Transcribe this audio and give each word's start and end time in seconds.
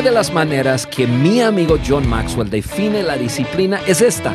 una 0.00 0.08
de 0.08 0.14
las 0.14 0.32
maneras 0.32 0.86
que 0.86 1.06
mi 1.06 1.42
amigo 1.42 1.76
John 1.86 2.08
Maxwell 2.08 2.48
define 2.48 3.02
la 3.02 3.18
disciplina 3.18 3.82
es 3.86 4.00
esta, 4.00 4.34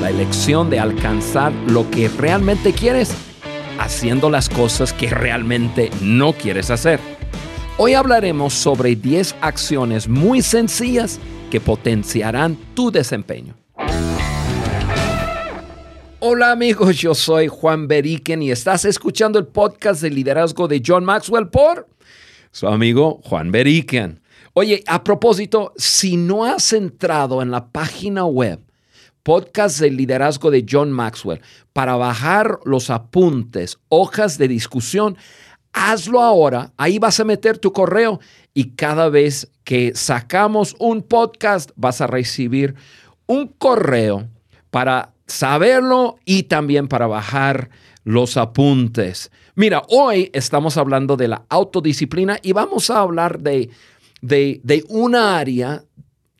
la 0.00 0.10
elección 0.10 0.68
de 0.68 0.80
alcanzar 0.80 1.52
lo 1.68 1.88
que 1.92 2.08
realmente 2.08 2.72
quieres, 2.72 3.14
haciendo 3.78 4.30
las 4.30 4.48
cosas 4.48 4.92
que 4.92 5.08
realmente 5.08 5.90
no 6.00 6.32
quieres 6.32 6.72
hacer. 6.72 6.98
Hoy 7.78 7.94
hablaremos 7.94 8.52
sobre 8.52 8.96
10 8.96 9.36
acciones 9.42 10.08
muy 10.08 10.42
sencillas 10.42 11.20
que 11.52 11.60
potenciarán 11.60 12.56
tu 12.74 12.90
desempeño. 12.90 13.54
Hola 16.18 16.50
amigos, 16.50 16.96
yo 16.96 17.14
soy 17.14 17.46
Juan 17.46 17.86
Beriken 17.86 18.42
y 18.42 18.50
estás 18.50 18.84
escuchando 18.84 19.38
el 19.38 19.46
podcast 19.46 20.02
de 20.02 20.10
liderazgo 20.10 20.66
de 20.66 20.82
John 20.84 21.04
Maxwell 21.04 21.46
por 21.46 21.86
su 22.50 22.66
amigo 22.66 23.20
Juan 23.22 23.52
Beriken. 23.52 24.25
Oye, 24.58 24.82
a 24.86 25.04
propósito, 25.04 25.74
si 25.76 26.16
no 26.16 26.46
has 26.46 26.72
entrado 26.72 27.42
en 27.42 27.50
la 27.50 27.68
página 27.68 28.24
web 28.24 28.58
podcast 29.22 29.80
de 29.80 29.90
liderazgo 29.90 30.50
de 30.50 30.64
John 30.66 30.90
Maxwell 30.90 31.42
para 31.74 31.96
bajar 31.96 32.60
los 32.64 32.88
apuntes, 32.88 33.76
hojas 33.90 34.38
de 34.38 34.48
discusión, 34.48 35.18
hazlo 35.74 36.22
ahora. 36.22 36.72
Ahí 36.78 36.98
vas 36.98 37.20
a 37.20 37.24
meter 37.24 37.58
tu 37.58 37.74
correo 37.74 38.18
y 38.54 38.70
cada 38.70 39.10
vez 39.10 39.50
que 39.62 39.94
sacamos 39.94 40.74
un 40.78 41.02
podcast 41.02 41.72
vas 41.76 42.00
a 42.00 42.06
recibir 42.06 42.76
un 43.26 43.48
correo 43.48 44.26
para 44.70 45.12
saberlo 45.26 46.16
y 46.24 46.44
también 46.44 46.88
para 46.88 47.06
bajar 47.06 47.68
los 48.04 48.38
apuntes. 48.38 49.30
Mira, 49.54 49.82
hoy 49.88 50.30
estamos 50.32 50.78
hablando 50.78 51.18
de 51.18 51.28
la 51.28 51.44
autodisciplina 51.50 52.38
y 52.40 52.52
vamos 52.52 52.88
a 52.88 53.00
hablar 53.00 53.40
de, 53.40 53.68
de, 54.26 54.60
de 54.62 54.84
una 54.88 55.38
área 55.38 55.84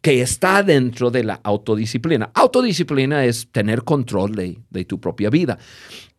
que 0.03 0.23
está 0.23 0.63
dentro 0.63 1.11
de 1.11 1.25
la 1.25 1.41
autodisciplina. 1.43 2.31
Autodisciplina 2.35 3.25
es 3.25 3.49
tener 3.51 3.83
control 3.83 4.35
de, 4.35 4.59
de 4.71 4.85
tu 4.85 5.01
propia 5.01 5.31
vida. 5.31 5.59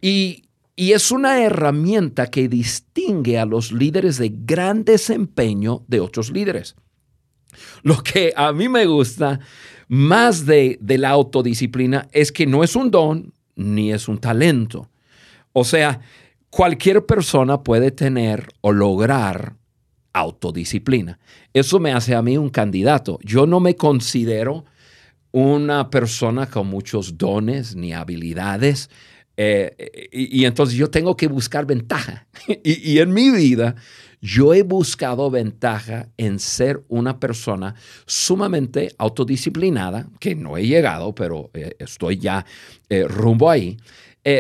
Y, 0.02 0.44
y 0.76 0.92
es 0.92 1.12
una 1.12 1.42
herramienta 1.42 2.28
que 2.28 2.50
distingue 2.50 3.40
a 3.40 3.46
los 3.46 3.72
líderes 3.72 4.18
de 4.18 4.32
gran 4.34 4.84
desempeño 4.84 5.84
de 5.88 6.02
otros 6.02 6.32
líderes. 6.32 6.76
Lo 7.82 8.04
que 8.04 8.34
a 8.36 8.52
mí 8.52 8.68
me 8.70 8.86
gusta 8.86 9.40
más 9.88 10.46
de, 10.46 10.78
de 10.82 10.98
la 10.98 11.10
autodisciplina 11.10 12.08
es 12.12 12.32
que 12.32 12.46
no 12.46 12.64
es 12.64 12.76
un 12.76 12.92
don 12.92 13.34
ni 13.56 13.92
es 13.92 14.08
un 14.08 14.20
talento. 14.20 14.90
O 15.54 15.64
sea, 15.64 16.02
cualquier 16.50 17.06
persona 17.06 17.64
puede 17.64 17.92
tener 17.92 18.50
o 18.62 18.72
lograr 18.72 19.56
autodisciplina. 20.18 21.20
Eso 21.54 21.80
me 21.80 21.94
hace 21.94 22.16
a 22.16 22.22
mí 22.22 22.38
un 22.38 22.50
candidato. 22.50 23.20
Yo 23.24 23.46
no 23.46 23.60
me 23.60 23.76
considero 23.76 24.66
una 25.32 25.90
persona 25.90 26.50
con 26.50 26.68
muchos 26.68 27.18
dones 27.18 27.76
ni 27.76 27.94
habilidades. 27.94 28.90
Eh, 29.40 30.10
y, 30.12 30.46
entonces 30.46 30.76
yo 30.76 30.90
tengo 30.90 31.16
que 31.16 31.28
buscar 31.28 31.66
ventaja. 31.66 32.28
y, 32.64 32.98
en 33.00 33.14
mi 33.14 33.30
vida 33.30 33.76
yo 34.20 34.56
he 34.56 34.64
buscado 34.64 35.30
ventaja 35.30 36.10
en 36.18 36.40
ser 36.40 36.84
una 36.88 37.20
persona 37.20 37.76
sumamente 38.08 38.92
autodisciplinada, 38.98 40.10
que 40.20 40.34
no 40.34 40.58
he 40.58 40.66
llegado, 40.66 41.14
pero 41.14 41.52
eh, 41.54 41.76
estoy 41.78 42.18
ya 42.18 42.44
eh, 42.90 43.04
rumbo 43.08 43.50
ahí. 43.50 43.78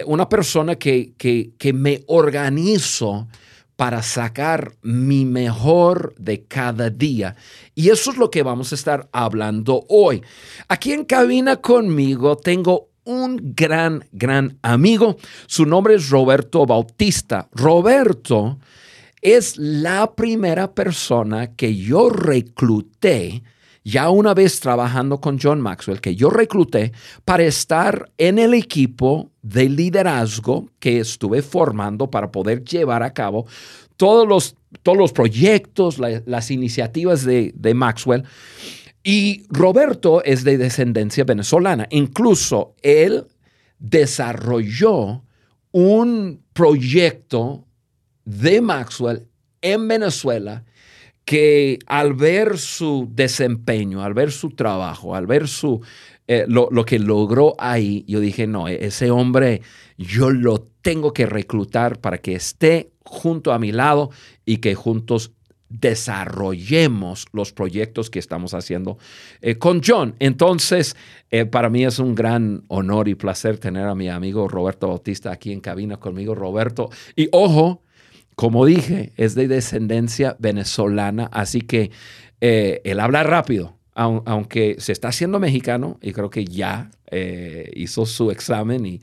Una 0.05 0.27
persona 0.27 0.75
que, 0.75 1.13
que, 1.17 1.51
que 1.57 1.71
me 1.71 2.03
organizo 2.07 3.29
para 3.77 4.01
sacar 4.01 4.73
mi 4.81 5.23
mejor 5.23 6.13
de 6.17 6.43
cada 6.43 6.89
día. 6.89 7.37
Y 7.75 7.89
eso 7.89 8.11
es 8.11 8.17
lo 8.17 8.29
que 8.29 8.43
vamos 8.43 8.71
a 8.71 8.75
estar 8.75 9.07
hablando 9.13 9.85
hoy. 9.87 10.21
Aquí 10.67 10.91
en 10.91 11.05
cabina 11.05 11.57
conmigo 11.57 12.35
tengo 12.35 12.89
un 13.05 13.53
gran, 13.55 14.03
gran 14.11 14.57
amigo. 14.63 15.17
Su 15.45 15.65
nombre 15.65 15.95
es 15.95 16.09
Roberto 16.09 16.65
Bautista. 16.65 17.47
Roberto 17.53 18.57
es 19.21 19.57
la 19.57 20.13
primera 20.15 20.73
persona 20.73 21.55
que 21.55 21.75
yo 21.75 22.09
recluté, 22.09 23.43
ya 23.87 24.09
una 24.09 24.33
vez 24.33 24.59
trabajando 24.59 25.21
con 25.21 25.39
John 25.41 25.61
Maxwell, 25.61 26.01
que 26.01 26.13
yo 26.13 26.29
recluté 26.29 26.91
para 27.23 27.45
estar 27.45 28.11
en 28.17 28.37
el 28.37 28.53
equipo 28.53 29.31
de 29.41 29.69
liderazgo 29.69 30.69
que 30.79 30.99
estuve 30.99 31.41
formando 31.41 32.11
para 32.11 32.29
poder 32.29 32.65
llevar 32.65 33.01
a 33.01 33.13
cabo 33.13 33.45
todos 33.95 34.27
los, 34.27 34.57
todos 34.83 34.97
los 34.97 35.13
proyectos, 35.13 35.99
las 35.99 36.51
iniciativas 36.51 37.23
de, 37.23 37.53
de 37.55 37.73
Maxwell. 37.73 38.25
Y 39.03 39.45
Roberto 39.47 40.21
es 40.21 40.43
de 40.43 40.57
descendencia 40.57 41.23
venezolana. 41.23 41.87
Incluso 41.89 42.75
él 42.81 43.25
desarrolló 43.79 45.23
un 45.71 46.43
proyecto 46.51 47.65
de 48.25 48.59
Maxwell 48.59 49.29
en 49.61 49.87
Venezuela 49.87 50.65
que 51.27 51.79
al 51.87 52.13
ver 52.13 52.57
su 52.57 53.09
desempeño, 53.11 54.01
al 54.01 54.13
ver 54.13 54.31
su 54.31 54.51
trabajo, 54.51 55.13
al 55.13 55.27
ver 55.27 55.49
su, 55.49 55.81
eh, 56.25 56.45
lo, 56.47 56.69
lo, 56.71 56.85
que 56.85 56.99
logró 56.99 57.53
ahí, 57.59 58.05
yo 58.07 58.21
dije, 58.21 58.47
no, 58.47 58.69
ese 58.69 59.11
hombre 59.11 59.61
yo 59.97 60.29
lo 60.29 60.69
tengo 60.81 61.11
que 61.11 61.25
reclutar 61.25 61.99
para 61.99 62.19
que 62.19 62.33
esté 62.33 62.91
junto 63.03 63.51
a 63.51 63.59
mi 63.59 63.73
lado 63.73 64.09
y 64.45 64.59
que 64.59 64.73
juntos 64.73 65.33
desarrollemos 65.67 67.25
los 67.33 67.51
proyectos 67.51 68.09
que 68.09 68.19
estamos 68.19 68.53
haciendo 68.53 68.97
eh, 69.41 69.57
con 69.57 69.81
John. 69.85 70.15
Entonces, 70.19 70.95
eh, 71.29 71.45
para 71.45 71.69
mí 71.69 71.83
es 71.83 71.99
un 71.99 72.15
gran 72.15 72.63
honor 72.69 73.09
y 73.09 73.15
placer 73.15 73.57
tener 73.57 73.85
a 73.85 73.95
mi 73.95 74.07
amigo 74.07 74.47
Roberto 74.47 74.87
Bautista 74.87 75.29
aquí 75.33 75.51
en 75.51 75.59
cabina 75.59 75.97
conmigo. 75.97 76.35
Roberto, 76.35 76.89
y 77.17 77.27
ojo, 77.33 77.81
como 78.37 78.67
dije, 78.67 79.13
es 79.17 79.33
de 79.33 79.47
descendencia 79.47 80.35
venezolana, 80.37 81.27
así 81.33 81.61
que 81.61 81.89
eh, 82.39 82.81
él 82.83 82.99
habla 82.99 83.23
rápido, 83.23 83.79
aunque 83.95 84.75
se 84.77 84.91
está 84.91 85.07
haciendo 85.07 85.39
mexicano 85.39 85.97
y 86.03 86.13
creo 86.13 86.29
que 86.29 86.45
ya 86.45 86.91
eh, 87.09 87.71
hizo 87.73 88.05
su 88.05 88.29
examen 88.29 88.85
y, 88.85 89.01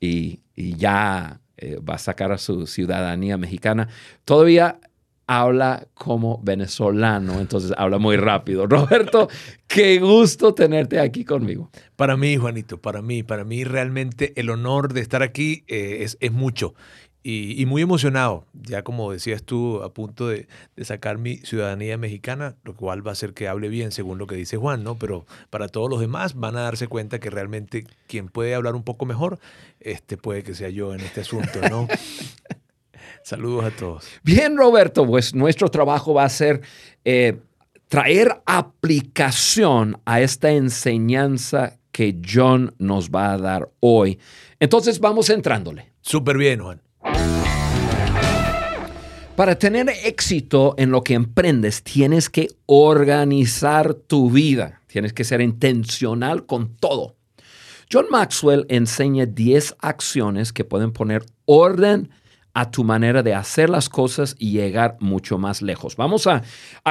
y, 0.00 0.40
ya 0.76 1.42
eh, 1.58 1.78
va 1.78 1.96
a 1.96 1.98
sacar 1.98 2.32
a 2.32 2.38
su 2.38 2.66
ciudadanía 2.66 3.36
mexicana. 3.36 3.88
Todavía 4.24 4.80
habla 5.26 5.86
como 5.92 6.40
venezolano, 6.42 7.38
entonces 7.38 7.74
habla 7.76 7.98
muy 7.98 8.16
rápido. 8.16 8.66
Roberto, 8.66 9.28
qué 9.66 9.98
gusto 9.98 10.54
tenerte 10.54 11.00
aquí 11.00 11.26
conmigo. 11.26 11.70
Para 11.96 12.16
mí, 12.16 12.38
Juanito, 12.38 12.80
para 12.80 13.02
mí, 13.02 13.22
para 13.24 13.44
mí 13.44 13.62
realmente 13.64 14.32
el 14.40 14.48
honor 14.48 14.94
de 14.94 15.02
estar 15.02 15.22
aquí 15.22 15.64
es, 15.66 16.16
es, 16.18 16.32
mucho. 16.32 16.74
Y, 17.22 17.66
muy 17.66 17.82
emocionado, 17.82 18.46
ya 18.54 18.82
como 18.82 19.12
decías 19.12 19.42
tú, 19.42 19.82
a 19.82 19.92
punto 19.92 20.28
de, 20.28 20.48
sacar 20.82 21.18
mi 21.18 21.36
ciudadanía 21.36 21.98
mexicana, 21.98 22.56
lo 22.64 22.74
cual 22.74 23.06
va 23.06 23.10
a 23.10 23.12
hacer 23.12 23.34
que 23.34 23.46
hable 23.46 23.68
bien 23.68 23.92
según 23.92 24.16
lo 24.16 24.26
que 24.26 24.36
dice 24.36 24.56
Juan, 24.56 24.82
¿no? 24.82 24.96
Pero 24.96 25.26
para 25.50 25.68
todos 25.68 25.90
los 25.90 26.00
demás 26.00 26.34
van 26.34 26.56
a 26.56 26.62
darse 26.62 26.86
cuenta 26.86 27.20
que 27.20 27.28
realmente 27.28 27.84
quien 28.06 28.28
puede 28.28 28.54
hablar 28.54 28.74
un 28.74 28.84
poco 28.84 29.04
mejor, 29.04 29.38
este 29.80 30.16
puede 30.16 30.42
que 30.42 30.54
sea 30.54 30.70
yo 30.70 30.94
en 30.94 31.00
este 31.00 31.20
asunto, 31.20 31.60
¿no? 31.68 31.88
Saludos 33.22 33.64
a 33.66 33.70
todos. 33.70 34.08
Bien, 34.22 34.56
Roberto, 34.56 35.06
pues 35.06 35.34
nuestro 35.34 35.70
trabajo 35.70 36.14
va 36.14 36.24
a 36.24 36.28
ser 36.30 36.62
eh, 37.04 37.38
traer 37.88 38.40
aplicación 38.46 40.00
a 40.06 40.22
esta 40.22 40.52
enseñanza 40.52 41.76
que 41.92 42.18
John 42.26 42.74
nos 42.78 43.10
va 43.10 43.32
a 43.32 43.38
dar 43.38 43.68
hoy. 43.80 44.18
Entonces 44.58 45.00
vamos 45.00 45.28
entrándole. 45.28 45.92
Súper 46.00 46.38
bien, 46.38 46.60
Juan. 46.60 46.80
Para 49.36 49.58
tener 49.58 49.88
éxito 50.04 50.74
en 50.76 50.90
lo 50.90 51.02
que 51.02 51.14
emprendes, 51.14 51.82
tienes 51.82 52.28
que 52.28 52.48
organizar 52.66 53.94
tu 53.94 54.30
vida. 54.30 54.82
Tienes 54.86 55.14
que 55.14 55.24
ser 55.24 55.40
intencional 55.40 56.44
con 56.44 56.76
todo. 56.76 57.16
John 57.90 58.06
Maxwell 58.10 58.66
enseña 58.68 59.26
10 59.26 59.76
acciones 59.80 60.52
que 60.52 60.64
pueden 60.64 60.92
poner 60.92 61.24
orden 61.46 62.10
a 62.60 62.70
tu 62.70 62.84
manera 62.84 63.22
de 63.22 63.32
hacer 63.32 63.70
las 63.70 63.88
cosas 63.88 64.36
y 64.38 64.52
llegar 64.52 64.98
mucho 65.00 65.38
más 65.38 65.62
lejos. 65.62 65.96
Vamos 65.96 66.26
a, 66.26 66.42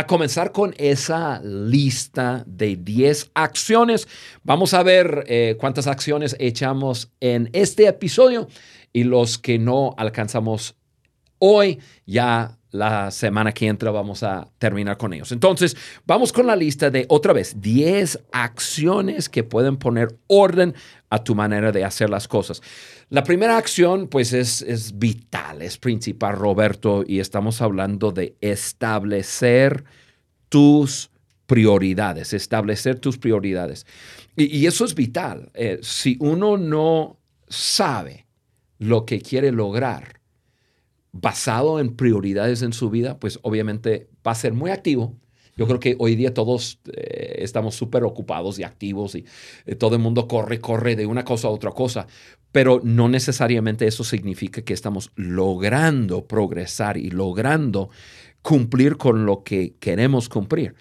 comenzar 0.07 0.51
con 0.51 0.73
esa 0.77 1.41
lista 1.43 2.43
de 2.47 2.75
10 2.75 3.29
acciones. 3.35 4.07
Vamos 4.41 4.73
a 4.73 4.81
ver 4.81 5.25
eh, 5.27 5.57
cuántas 5.59 5.85
acciones 5.85 6.35
echamos 6.39 7.11
en 7.19 7.51
este 7.53 7.85
episodio 7.87 8.47
y 8.91 9.03
los 9.03 9.37
que 9.37 9.59
no 9.59 9.93
alcanzamos 9.95 10.75
hoy, 11.39 11.79
ya 12.05 12.55
la 12.71 13.09
semana 13.09 13.51
que 13.51 13.67
entra 13.67 13.91
vamos 13.91 14.21
a 14.23 14.47
terminar 14.59 14.97
con 14.97 15.13
ellos. 15.13 15.31
Entonces, 15.31 15.75
vamos 16.05 16.31
con 16.31 16.45
la 16.45 16.55
lista 16.55 16.91
de 16.91 17.05
otra 17.09 17.33
vez 17.33 17.59
10 17.59 18.19
acciones 18.31 19.27
que 19.29 19.43
pueden 19.43 19.77
poner 19.77 20.15
orden 20.27 20.75
a 21.09 21.23
tu 21.23 21.33
manera 21.33 21.71
de 21.71 21.83
hacer 21.83 22.09
las 22.09 22.27
cosas. 22.27 22.61
La 23.09 23.23
primera 23.23 23.57
acción, 23.57 24.07
pues, 24.07 24.33
es, 24.33 24.61
es 24.61 24.99
vital, 24.99 25.61
es 25.63 25.77
principal, 25.77 26.35
Roberto, 26.35 27.03
y 27.05 27.19
estamos 27.19 27.61
hablando 27.61 28.11
de 28.11 28.35
establecer 28.41 29.83
tus 30.49 31.09
prioridades, 31.47 32.33
establecer 32.33 32.99
tus 32.99 33.17
prioridades. 33.17 33.87
Y, 34.35 34.67
eso 34.67 34.85
es 34.85 34.93
vital. 34.93 35.49
Eh, 35.55 35.79
si 35.81 36.15
uno 36.19 36.57
no 36.57 37.17
sabe 37.47 38.27
lo 38.77 39.05
que 39.05 39.19
quiere 39.19 39.51
lograr 39.51 40.18
basado 41.11 41.79
en 41.79 41.95
prioridades 41.95 42.61
en 42.61 42.73
su 42.73 42.89
vida, 42.89 43.19
pues 43.19 43.39
obviamente 43.41 44.09
va 44.25 44.31
a 44.31 44.35
ser 44.35 44.53
muy 44.53 44.71
activo. 44.71 45.15
Yo 45.55 45.67
creo 45.67 45.79
que 45.79 45.95
hoy 45.99 46.15
día 46.15 46.33
todos 46.33 46.79
eh, 46.93 47.35
estamos 47.39 47.75
súper 47.75 48.05
ocupados 48.05 48.59
y 48.59 48.63
activos 48.63 49.15
y 49.15 49.25
eh, 49.65 49.75
todo 49.75 49.95
el 49.95 50.01
mundo 50.01 50.27
corre, 50.27 50.61
corre 50.61 50.95
de 50.95 51.05
una 51.05 51.25
cosa 51.25 51.49
a 51.49 51.51
otra 51.51 51.71
cosa, 51.71 52.07
pero 52.51 52.79
no 52.83 53.09
necesariamente 53.09 53.85
eso 53.85 54.05
significa 54.05 54.61
que 54.61 54.73
estamos 54.73 55.11
logrando 55.15 56.25
progresar 56.25 56.97
y 56.97 57.09
logrando 57.09 57.89
cumplir 58.41 58.95
con 58.95 59.25
lo 59.25 59.43
que 59.43 59.75
queremos 59.79 60.29
cumplir. 60.29 60.75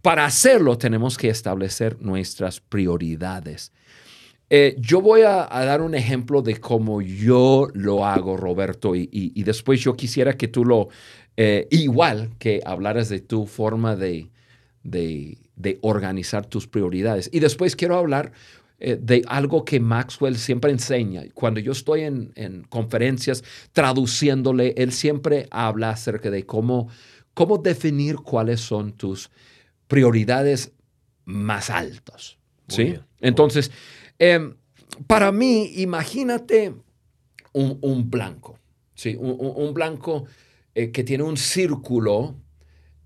Para 0.00 0.24
hacerlo 0.24 0.78
tenemos 0.78 1.18
que 1.18 1.28
establecer 1.28 2.00
nuestras 2.00 2.60
prioridades. 2.60 3.72
Eh, 4.54 4.76
yo 4.78 5.00
voy 5.00 5.22
a, 5.22 5.46
dar 5.46 5.80
un 5.80 5.94
ejemplo 5.94 6.42
de 6.42 6.60
cómo 6.60 7.00
yo 7.00 7.68
lo 7.72 8.04
hago, 8.04 8.36
Roberto, 8.36 8.94
y, 8.94 9.42
después 9.44 9.80
yo 9.80 9.96
quisiera 9.96 10.36
que 10.36 10.46
tú 10.46 10.66
lo, 10.66 10.90
eh, 11.38 11.66
igual 11.70 12.32
que 12.38 12.60
hablaras 12.62 13.08
de 13.08 13.20
tu 13.20 13.46
forma 13.46 13.96
de, 13.96 14.28
organizar 15.80 16.44
tus 16.44 16.66
prioridades. 16.66 17.30
Y 17.32 17.40
después 17.40 17.74
quiero 17.76 17.96
hablar 17.96 18.32
eh, 18.78 18.98
de 19.00 19.22
algo 19.26 19.64
que 19.64 19.80
Maxwell 19.80 20.36
siempre 20.36 20.70
enseña. 20.70 21.22
Cuando 21.32 21.58
yo 21.58 21.72
estoy 21.72 22.02
en, 22.02 22.32
en, 22.34 22.64
conferencias 22.64 23.42
traduciéndole, 23.72 24.74
él 24.76 24.92
siempre 24.92 25.46
habla 25.50 25.88
acerca 25.88 26.30
de 26.30 26.44
cómo, 26.44 26.90
cómo 27.32 27.56
definir 27.56 28.16
cuáles 28.16 28.60
son 28.60 28.92
tus 28.92 29.30
prioridades 29.88 30.72
más 31.24 31.70
altos. 31.70 32.36
¿sí? 32.68 32.96
Entonces, 33.20 33.70
em, 34.18 34.54
para 35.06 35.32
mí, 35.32 35.72
imagínate 35.76 36.74
un, 37.52 38.10
blanco, 38.10 38.58
¿sí? 38.94 39.16
un, 39.18 39.74
blanco 39.74 40.24
eh, 40.74 40.90
que 40.90 41.04
tiene 41.04 41.24
un 41.24 41.36
círculo 41.36 42.36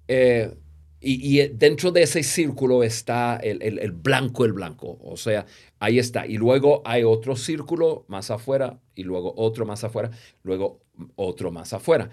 eh, 0.08 0.54
y, 1.00 1.38
dentro 1.48 1.92
de 1.92 2.02
ese 2.02 2.22
círculo 2.22 2.82
está 2.82 3.36
el, 3.36 3.92
blanco, 3.92 4.44
el 4.44 4.52
blanco. 4.52 4.98
O 5.02 5.16
sea, 5.16 5.46
ahí 5.78 5.98
está. 5.98 6.26
Y 6.26 6.36
luego 6.36 6.82
hay 6.84 7.04
otro 7.04 7.36
círculo 7.36 8.04
más 8.08 8.30
afuera 8.30 8.80
y 8.94 9.04
luego 9.04 9.32
otro 9.36 9.66
más 9.66 9.84
afuera, 9.84 10.10
luego 10.42 10.80
otro 11.14 11.52
más 11.52 11.72
afuera. 11.72 12.10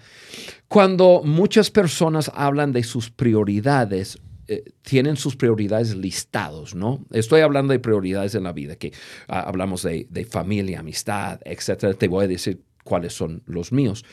Cuando 0.68 1.22
muchas 1.24 1.70
personas 1.70 2.30
hablan 2.34 2.72
de 2.72 2.84
sus 2.84 3.10
prioridades, 3.10 4.20
eh, 4.46 4.64
tienen 4.82 5.16
sus 5.16 5.36
prioridades 5.36 5.96
listados, 5.96 6.74
¿no? 6.74 7.04
Estoy 7.10 7.40
hablando 7.40 7.72
de 7.72 7.78
prioridades 7.78 8.34
en 8.34 8.44
la 8.44 8.52
vida, 8.52 8.76
que 8.76 8.92
ah, 9.28 9.40
hablamos 9.40 9.82
de, 9.82 10.26
familia, 10.30 10.80
amistad, 10.80 11.40
etcétera. 11.44 11.94
Te 11.94 12.08
voy 12.08 12.24
a 12.24 12.28
decir 12.28 12.62
cuáles 12.82 13.14
son 13.14 13.42
los 13.46 13.72
míos. 13.72 14.04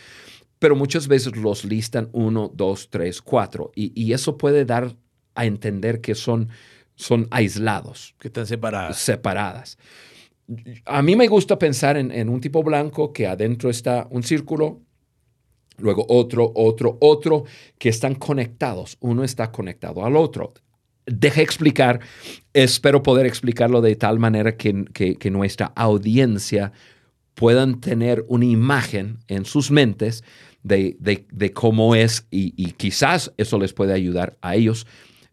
Pero 0.59 0.75
muchas 0.75 1.07
veces 1.07 1.35
los 1.35 1.65
listan 1.65 2.09
uno, 2.13 2.51
dos, 2.53 2.89
tres, 2.89 3.21
cuatro. 3.21 3.71
Y, 3.75 4.13
eso 4.13 4.37
puede 4.37 4.63
dar 4.63 4.95
a 5.35 5.45
entender 5.45 6.01
que 6.01 6.15
son, 6.15 6.49
son 6.95 7.27
aislados. 7.31 8.15
Que 8.19 8.27
están 8.27 8.45
separadas. 8.45 8.97
Separadas. 8.97 9.77
A 10.85 11.01
mí 11.01 11.15
me 11.15 11.27
gusta 11.27 11.57
pensar 11.57 11.97
en, 11.97 12.11
en 12.11 12.29
un 12.29 12.41
tipo 12.41 12.63
blanco 12.63 13.11
que 13.11 13.27
adentro 13.27 13.69
está 13.69 14.07
un 14.11 14.23
círculo 14.23 14.81
luego 15.81 16.05
otro, 16.07 16.51
otro, 16.55 16.97
otro, 17.01 17.43
que 17.77 17.89
están 17.89 18.15
conectados. 18.15 18.97
Uno 18.99 19.23
está 19.23 19.51
conectado 19.51 20.05
al 20.05 20.15
otro. 20.15 20.53
Deja 21.05 21.41
explicar, 21.41 21.99
espero 22.53 23.01
poder 23.03 23.25
explicarlo 23.25 23.81
de 23.81 23.95
tal 23.95 24.19
manera 24.19 24.55
que, 24.55 24.85
que, 24.93 25.31
nuestra 25.31 25.73
audiencia 25.75 26.71
puedan 27.33 27.81
tener 27.81 28.23
una 28.27 28.45
imagen 28.45 29.17
en 29.27 29.45
sus 29.45 29.71
mentes 29.71 30.23
de, 30.63 30.95
de, 30.99 31.53
cómo 31.53 31.95
es 31.95 32.27
y, 32.29 32.71
quizás 32.73 33.33
eso 33.37 33.57
les 33.57 33.73
puede 33.73 33.93
ayudar 33.93 34.37
a 34.41 34.55
ellos 34.55 34.85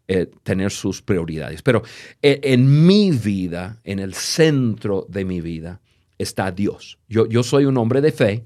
eh, 0.08 0.30
tener 0.42 0.70
sus 0.70 1.02
prioridades. 1.02 1.60
Pero 1.60 1.82
eh, 2.22 2.40
en 2.42 2.86
mi 2.86 3.10
vida, 3.10 3.78
en 3.84 3.98
el 3.98 4.14
centro 4.14 5.06
de 5.08 5.26
mi 5.26 5.42
vida, 5.42 5.82
está 6.16 6.50
Dios. 6.50 6.98
Yo, 7.08 7.26
yo 7.26 7.42
soy 7.42 7.66
un 7.66 7.76
hombre 7.76 8.00
de 8.00 8.12
fe 8.12 8.42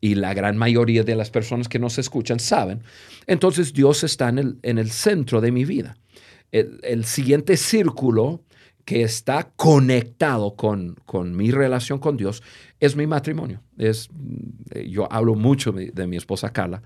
y 0.00 0.14
la 0.14 0.34
gran 0.34 0.56
mayoría 0.56 1.02
de 1.02 1.16
las 1.16 1.30
personas 1.30 1.68
que 1.68 1.78
nos 1.78 1.98
escuchan 1.98 2.40
saben, 2.40 2.82
entonces 3.26 3.72
Dios 3.72 4.04
está 4.04 4.28
en 4.28 4.38
el, 4.38 4.58
en 4.62 4.78
el 4.78 4.90
centro 4.90 5.40
de 5.40 5.52
mi 5.52 5.64
vida. 5.64 5.96
El, 6.52 7.04
siguiente 7.04 7.56
círculo 7.56 8.42
que 8.84 9.02
está 9.02 9.50
conectado 9.56 10.54
con, 10.54 10.96
con, 11.04 11.36
mi 11.36 11.50
relación 11.50 11.98
con 11.98 12.16
Dios 12.16 12.42
es 12.80 12.96
mi 12.96 13.06
matrimonio. 13.06 13.60
Es, 13.76 14.08
eh, 14.70 14.88
yo 14.88 15.12
hablo 15.12 15.34
mucho 15.34 15.72
de, 15.72 16.06
mi 16.06 16.16
esposa 16.16 16.52
Carla. 16.52 16.82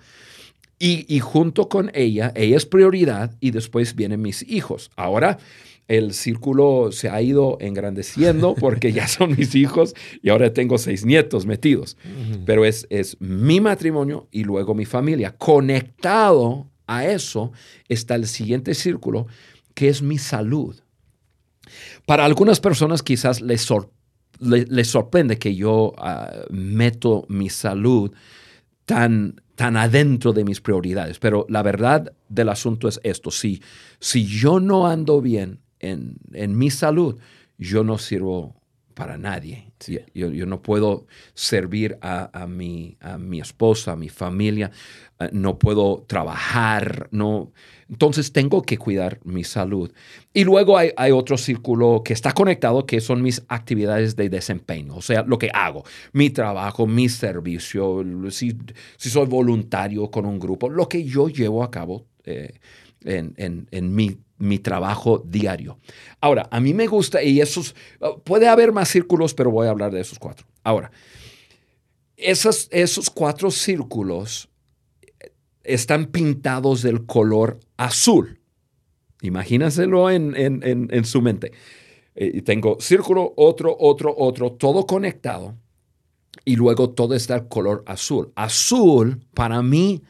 Y, 0.78 1.04
y, 1.14 1.20
junto 1.20 1.68
con 1.68 1.90
ella, 1.94 2.32
ella 2.34 2.56
es 2.56 2.64
prioridad 2.64 3.36
y 3.38 3.50
después 3.50 3.94
vienen 3.94 4.22
mis 4.22 4.42
hijos. 4.48 4.90
Ahora, 4.96 5.38
el 5.90 6.14
círculo 6.14 6.92
se 6.92 7.08
ha 7.08 7.20
ido 7.20 7.58
engrandeciendo 7.60 8.54
porque 8.60 8.92
ya 8.92 9.08
son 9.08 9.34
mis 9.37 9.56
hijos 9.56 9.94
y 10.22 10.31
ahora 10.31 10.54
tengo 10.54 10.78
seis 10.78 11.04
nietos 11.04 11.46
metidos. 11.46 11.96
Pero 12.46 12.64
es, 12.64 12.87
es 12.90 13.16
mi 13.20 13.60
matrimonio 13.60 14.28
y 14.31 14.44
luego 14.44 14.72
mi 14.72 14.84
familia. 14.84 15.34
Conectado 15.37 16.69
a 16.87 17.06
eso 17.06 17.50
está 17.88 18.14
el 18.14 18.28
siguiente 18.28 18.75
círculo, 18.75 19.26
que 19.75 19.88
es 19.88 20.00
mi 20.00 20.19
salud. 20.19 20.76
Para 22.06 22.25
algunas 22.25 22.60
personas 22.60 23.02
quizás 23.02 23.40
les, 23.40 23.62
sorprende 23.62 25.38
que 25.38 25.56
yo 25.56 25.93
ah, 25.98 26.32
meto 26.50 27.26
mi 27.28 27.48
salud 27.50 28.12
tan, 28.84 29.43
tan 29.56 29.76
adentro 29.76 30.32
de 30.32 30.44
mis 30.44 30.60
prioridades, 30.60 31.19
pero 31.19 31.46
la 31.48 31.64
verdad 31.64 32.12
del 32.28 32.48
asunto 32.48 32.86
es 32.86 33.00
esto, 33.02 33.32
si, 33.32 33.60
si 33.98 34.25
yo 34.25 34.60
no 34.60 34.86
ando 34.86 35.20
bien 35.20 35.58
en, 35.81 36.59
mi 36.59 36.71
salud, 36.71 37.19
yo 37.59 37.85
no 37.85 37.99
sirvo 37.99 38.55
para 38.94 39.17
nadie. 39.17 39.73
Yo, 40.15 40.47
no 40.47 40.61
puedo 40.61 41.06
servir 41.32 41.97
a, 42.03 42.47
mi, 42.47 42.99
a 43.00 43.17
mi 43.17 43.41
esposa, 43.41 43.93
a 43.93 43.97
mi 43.97 44.11
familia, 44.11 44.70
eh, 45.19 45.31
no 45.32 45.58
puedo 45.58 46.05
trabajar, 46.06 47.08
no. 47.10 47.53
Entonces 47.89 48.32
tengo 48.32 48.63
que 48.63 48.77
cuidar 48.77 49.19
mi 49.25 49.43
salud. 49.43 49.91
Y 50.34 50.44
luego 50.44 50.77
hay, 50.77 51.10
otro 51.13 51.39
círculo 51.39 52.03
que 52.05 52.13
está 52.13 52.32
conectado, 52.32 52.84
que 52.84 53.01
son 53.01 53.22
mis 53.22 53.43
actividades 53.49 54.17
de 54.17 54.29
desempeño, 54.29 54.96
o 54.96 55.03
sea, 55.03 55.22
lo 55.22 55.39
que 55.39 55.51
hago, 55.53 55.82
mi 56.13 56.29
trabajo, 56.29 56.87
mi 56.87 57.08
servicio, 57.08 58.05
si, 58.31 58.56
soy 58.99 59.27
voluntario 59.27 60.10
con 60.10 60.27
un 60.27 60.39
grupo, 60.39 60.69
lo 60.69 60.89
que 60.89 61.05
yo 61.05 61.29
llevo 61.29 61.65
a 61.65 61.70
cabo 61.70 62.06
eh, 62.25 62.53
en, 63.03 63.32
en, 63.39 63.67
en 63.70 63.94
mi 63.94 64.19
mi 64.41 64.59
trabajo 64.59 65.23
diario. 65.25 65.79
Ahora, 66.20 66.49
a 66.51 66.61
mí 66.61 66.75
me 66.75 66.87
gusta, 66.87 67.23
y 67.23 67.41
esos, 67.41 67.77
puede 68.25 68.49
haber 68.49 68.73
más 68.73 68.89
círculos, 68.89 69.35
pero 69.35 69.51
voy 69.51 69.69
a 69.69 69.70
hablar 69.70 69.93
de 69.93 70.01
esos 70.01 70.19
cuatro. 70.19 70.47
Ahora, 70.65 70.91
esos, 72.17 72.69
esos 72.73 73.11
cuatro 73.11 73.51
círculos 73.51 74.49
están 75.63 76.06
pintados 76.06 76.82
del 76.82 77.05
color 77.05 77.61
azul. 77.77 78.41
Imagínenselo 79.20 80.11
en, 80.11 80.35
en, 80.37 81.05
su 81.05 81.20
mente. 81.20 81.53
Eh, 82.15 82.32
y 82.35 82.43
tengo 82.43 82.79
círculo, 82.81 83.35
otro, 83.37 83.77
otro, 83.79 84.15
otro, 84.17 84.53
todo 84.53 84.87
conectado. 84.87 85.55
Y 86.47 86.56
luego 86.56 86.91
todo 86.91 87.15
está 87.15 87.35
el 87.35 87.49
color 87.49 87.82
azul. 87.87 88.32
Azul, 88.35 89.20
para 89.35 89.61
mí, 89.63 90.03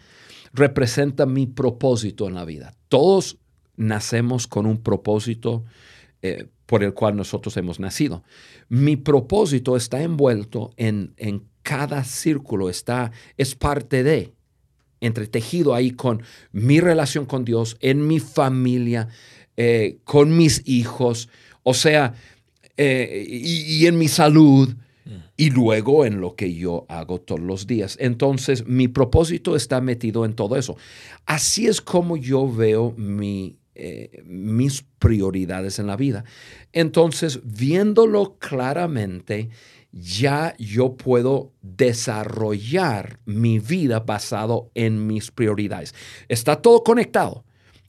representa 0.52 1.26
mi 1.26 1.48
propósito 1.48 2.28
en 2.28 2.34
la 2.34 2.44
vida. 2.44 2.74
Todos 2.88 3.40
nacemos 3.80 4.46
con 4.46 4.66
un 4.66 4.78
propósito 4.78 5.64
eh, 6.22 6.46
por 6.66 6.84
el 6.84 6.94
cual 6.94 7.16
nosotros 7.16 7.56
hemos 7.56 7.80
nacido. 7.80 8.22
Mi 8.68 8.96
propósito 8.96 9.76
está 9.76 10.02
envuelto 10.02 10.72
en, 10.76 11.14
en 11.16 11.44
cada 11.62 12.04
círculo, 12.04 12.70
está, 12.70 13.10
es 13.36 13.54
parte 13.54 14.02
de, 14.02 14.32
entretejido 15.00 15.74
ahí 15.74 15.92
con 15.92 16.22
mi 16.52 16.80
relación 16.80 17.26
con 17.26 17.44
Dios, 17.44 17.76
en 17.80 18.06
mi 18.06 18.20
familia, 18.20 19.08
eh, 19.56 19.98
con 20.04 20.36
mis 20.36 20.62
hijos, 20.66 21.28
o 21.62 21.74
sea, 21.74 22.14
eh, 22.76 23.26
y, 23.28 23.86
en 23.86 23.98
mi 23.98 24.08
salud 24.08 24.74
y 25.36 25.50
luego 25.50 26.04
en 26.04 26.20
lo 26.20 26.34
que 26.34 26.54
yo 26.54 26.86
hago 26.88 27.20
todos 27.20 27.40
los 27.40 27.66
días. 27.66 27.96
Entonces, 28.00 28.66
mi 28.66 28.88
propósito 28.88 29.56
está 29.56 29.80
metido 29.80 30.24
en 30.24 30.34
todo 30.34 30.56
eso. 30.56 30.76
Así 31.26 31.66
es 31.66 31.80
como 31.80 32.16
yo 32.16 32.50
veo 32.50 32.94
mi, 32.96 33.56
eh, 33.82 34.22
mis 34.24 34.82
prioridades 34.98 35.78
en 35.78 35.86
la 35.86 35.96
vida. 35.96 36.24
Entonces, 36.72 37.40
viéndolo 37.42 38.36
claramente, 38.38 39.48
ya 39.90 40.54
yo 40.58 40.96
puedo 40.96 41.52
desarrollar 41.62 43.20
mi 43.24 43.58
vida 43.58 44.00
basado 44.00 44.70
en 44.74 45.06
mis 45.06 45.30
prioridades. 45.30 45.94
Está 46.28 46.60
todo 46.60 46.84
conectado, 46.84 47.44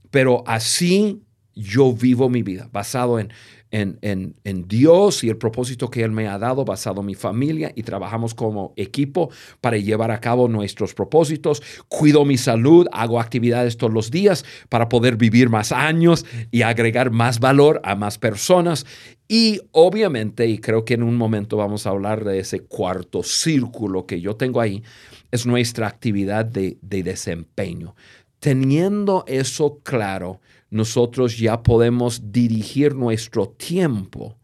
pero 0.10 0.44
así 0.48 1.22
yo 1.54 1.92
vivo 1.94 2.30
mi 2.30 2.42
vida 2.42 2.70
basado 2.72 3.20
en, 3.20 3.34
en, 3.72 4.36
en, 4.44 4.68
Dios 4.68 5.24
y 5.24 5.30
el 5.30 5.38
propósito 5.38 5.90
que 5.90 6.04
Él 6.04 6.12
me 6.12 6.28
ha 6.28 6.38
dado, 6.38 6.66
basado 6.66 7.02
en 7.02 7.08
mi 7.08 7.16
familia 7.16 7.72
y 7.74 7.84
trabajamos 7.84 8.34
como 8.34 8.74
equipo 8.76 9.30
para 9.62 9.78
llevar 9.78 10.12
a 10.12 10.20
cabo 10.20 10.48
nuestros 10.48 10.94
propósitos. 10.94 11.64
Cuido 11.88 12.26
mi 12.26 12.38
salud, 12.38 12.88
hago 12.92 13.20
actividades 13.20 13.78
todos 13.78 13.94
los 13.94 14.12
días 14.12 14.46
para 14.70 14.90
poder 14.90 15.16
vivir 15.16 15.50
más 15.50 15.72
años 15.72 16.26
y 16.52 16.64
agregar 16.64 17.12
más 17.12 17.40
valor 17.40 17.80
a 17.84 17.96
más 17.96 18.18
personas. 18.18 18.86
Y 19.28 19.62
obviamente, 19.72 20.46
y 20.48 20.58
creo 20.58 20.84
que 20.84 20.96
en 20.96 21.04
un 21.04 21.16
momento 21.16 21.56
vamos 21.56 21.88
a 21.88 21.92
hablar 21.92 22.26
de 22.26 22.40
ese 22.40 22.60
cuarto 22.60 23.24
círculo 23.24 24.06
que 24.06 24.20
yo 24.20 24.36
tengo 24.36 24.60
ahí, 24.60 24.84
es 25.32 25.46
nuestra 25.46 25.88
actividad 25.88 26.44
de, 26.44 26.78
de 26.82 27.04
desempeño. 27.04 27.96
Teniendo 28.42 29.24
eso 29.28 29.82
claro, 29.84 30.42
nosotros 30.72 31.38
ya 31.38 31.62
podemos 31.62 32.32
dirigir 32.32 32.96
nuestro 32.96 33.50
tiempo 33.50 34.40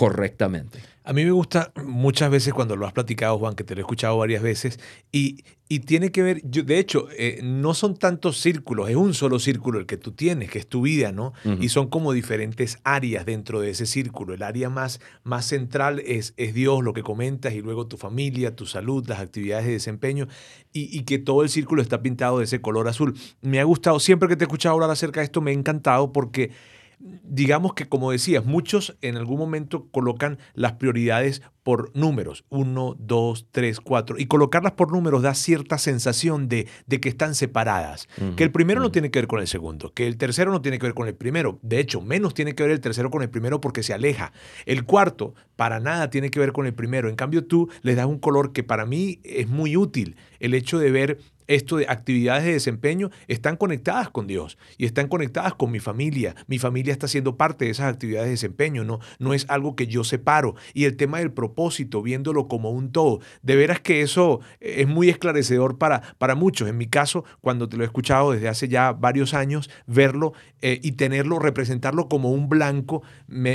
correctamente. 0.00 0.78
A 1.04 1.12
mí 1.12 1.26
me 1.26 1.30
gusta 1.30 1.74
muchas 1.84 2.30
veces 2.30 2.54
cuando 2.54 2.74
lo 2.74 2.86
has 2.86 2.94
platicado, 2.94 3.36
Juan, 3.38 3.54
que 3.54 3.64
te 3.64 3.74
lo 3.74 3.80
he 3.80 3.82
escuchado 3.82 4.16
varias 4.16 4.42
veces, 4.42 4.80
y, 5.12 5.42
tiene 5.84 6.10
que 6.10 6.22
ver, 6.22 6.40
yo, 6.42 6.62
de 6.62 6.78
hecho, 6.78 7.08
eh, 7.18 7.40
no 7.42 7.74
son 7.74 7.98
tantos 7.98 8.40
círculos, 8.40 8.88
es 8.88 8.96
un 8.96 9.12
solo 9.12 9.38
círculo 9.38 9.78
el 9.78 9.84
que 9.84 9.98
tú 9.98 10.12
tienes, 10.12 10.50
que 10.50 10.58
es 10.58 10.66
tu 10.66 10.80
vida, 10.80 11.12
¿no? 11.12 11.34
Y 11.60 11.68
son 11.68 11.88
como 11.88 12.12
diferentes 12.14 12.78
áreas 12.82 13.26
dentro 13.26 13.60
de 13.60 13.70
ese 13.70 13.84
círculo. 13.84 14.32
El 14.32 14.42
área 14.42 14.70
más, 14.70 15.00
más 15.22 15.44
central 15.44 16.00
es, 16.00 16.32
es 16.38 16.54
Dios, 16.54 16.82
lo 16.82 16.94
que 16.94 17.02
comentas, 17.02 17.52
y 17.52 17.60
luego 17.60 17.86
tu 17.86 17.98
familia, 17.98 18.56
tu 18.56 18.64
salud, 18.64 19.06
las 19.06 19.20
actividades 19.20 19.66
de 19.66 19.72
desempeño, 19.72 20.28
y, 20.72 20.98
y 20.98 21.02
que 21.02 21.18
todo 21.18 21.42
el 21.42 21.50
círculo 21.50 21.82
está 21.82 22.00
pintado 22.00 22.38
de 22.38 22.44
ese 22.44 22.62
color 22.62 22.88
azul. 22.88 23.14
Me 23.42 23.60
ha 23.60 23.64
gustado, 23.64 24.00
siempre 24.00 24.30
que 24.30 24.36
te 24.36 24.44
he 24.44 24.46
escuchado 24.46 24.76
hablar 24.76 24.90
acerca 24.90 25.20
de 25.20 25.26
esto, 25.26 25.42
me 25.42 25.50
ha 25.50 25.54
encantado 25.54 26.10
porque 26.10 26.52
digamos 27.00 27.74
que 27.74 27.88
como 27.88 28.10
decías, 28.10 28.44
muchos 28.44 28.96
en 29.00 29.16
algún 29.16 29.38
momento 29.38 29.88
colocan 29.90 30.38
las 30.54 30.72
prioridades 30.72 31.42
por 31.62 31.94
números, 31.96 32.44
uno, 32.48 32.96
dos, 32.98 33.46
tres, 33.50 33.80
cuatro, 33.80 34.18
y 34.18 34.26
colocarlas 34.26 34.72
por 34.72 34.92
números 34.92 35.22
da 35.22 35.34
cierta 35.34 35.78
sensación 35.78 36.48
de, 36.48 36.66
de 36.86 37.00
que 37.00 37.08
están 37.08 37.34
separadas, 37.34 38.08
que 38.36 38.44
el 38.44 38.50
primero 38.50 38.80
no 38.80 38.90
tiene 38.90 39.10
que 39.10 39.18
ver 39.18 39.28
con 39.28 39.40
el 39.40 39.46
segundo, 39.46 39.92
que 39.92 40.06
el 40.06 40.16
tercero 40.16 40.50
no 40.50 40.62
tiene 40.62 40.78
que 40.78 40.86
ver 40.86 40.94
con 40.94 41.06
el 41.06 41.14
primero, 41.14 41.58
de 41.62 41.80
hecho, 41.80 42.00
menos 42.00 42.34
tiene 42.34 42.54
que 42.54 42.62
ver 42.62 42.72
el 42.72 42.80
tercero 42.80 43.10
con 43.10 43.22
el 43.22 43.30
primero 43.30 43.60
porque 43.60 43.82
se 43.82 43.94
aleja, 43.94 44.32
el 44.66 44.84
cuarto 44.84 45.34
para 45.56 45.80
nada 45.80 46.10
tiene 46.10 46.30
que 46.30 46.40
ver 46.40 46.52
con 46.52 46.66
el 46.66 46.74
primero, 46.74 47.08
en 47.08 47.16
cambio 47.16 47.44
tú 47.44 47.68
le 47.82 47.94
das 47.94 48.06
un 48.06 48.18
color 48.18 48.52
que 48.52 48.62
para 48.62 48.86
mí 48.86 49.20
es 49.24 49.48
muy 49.48 49.76
útil, 49.76 50.16
el 50.38 50.54
hecho 50.54 50.78
de 50.78 50.90
ver 50.90 51.18
esto 51.50 51.76
de 51.76 51.86
actividades 51.88 52.44
de 52.44 52.52
desempeño 52.52 53.10
están 53.26 53.56
conectadas 53.56 54.08
con 54.08 54.28
Dios 54.28 54.56
y 54.78 54.86
están 54.86 55.08
conectadas 55.08 55.54
con 55.54 55.72
mi 55.72 55.80
familia. 55.80 56.36
Mi 56.46 56.58
familia 56.58 56.92
está 56.92 57.08
siendo 57.08 57.36
parte 57.36 57.64
de 57.64 57.72
esas 57.72 57.92
actividades 57.92 58.26
de 58.26 58.32
desempeño, 58.32 58.84
no, 58.84 59.00
no 59.18 59.34
es 59.34 59.46
algo 59.48 59.74
que 59.74 59.88
yo 59.88 60.04
separo. 60.04 60.54
Y 60.74 60.84
el 60.84 60.96
tema 60.96 61.18
del 61.18 61.32
propósito, 61.32 62.02
viéndolo 62.02 62.46
como 62.46 62.70
un 62.70 62.92
todo, 62.92 63.20
de 63.42 63.56
veras 63.56 63.80
que 63.80 64.02
eso 64.02 64.40
es 64.60 64.86
muy 64.86 65.08
esclarecedor 65.08 65.76
para, 65.76 66.14
para 66.18 66.36
muchos. 66.36 66.68
En 66.68 66.78
mi 66.78 66.86
caso, 66.86 67.24
cuando 67.40 67.68
te 67.68 67.76
lo 67.76 67.82
he 67.82 67.86
escuchado 67.86 68.30
desde 68.30 68.48
hace 68.48 68.68
ya 68.68 68.92
varios 68.92 69.34
años, 69.34 69.70
verlo 69.86 70.32
eh, 70.62 70.78
y 70.82 70.92
tenerlo, 70.92 71.40
representarlo 71.40 72.08
como 72.08 72.30
un 72.30 72.48
blanco, 72.48 73.02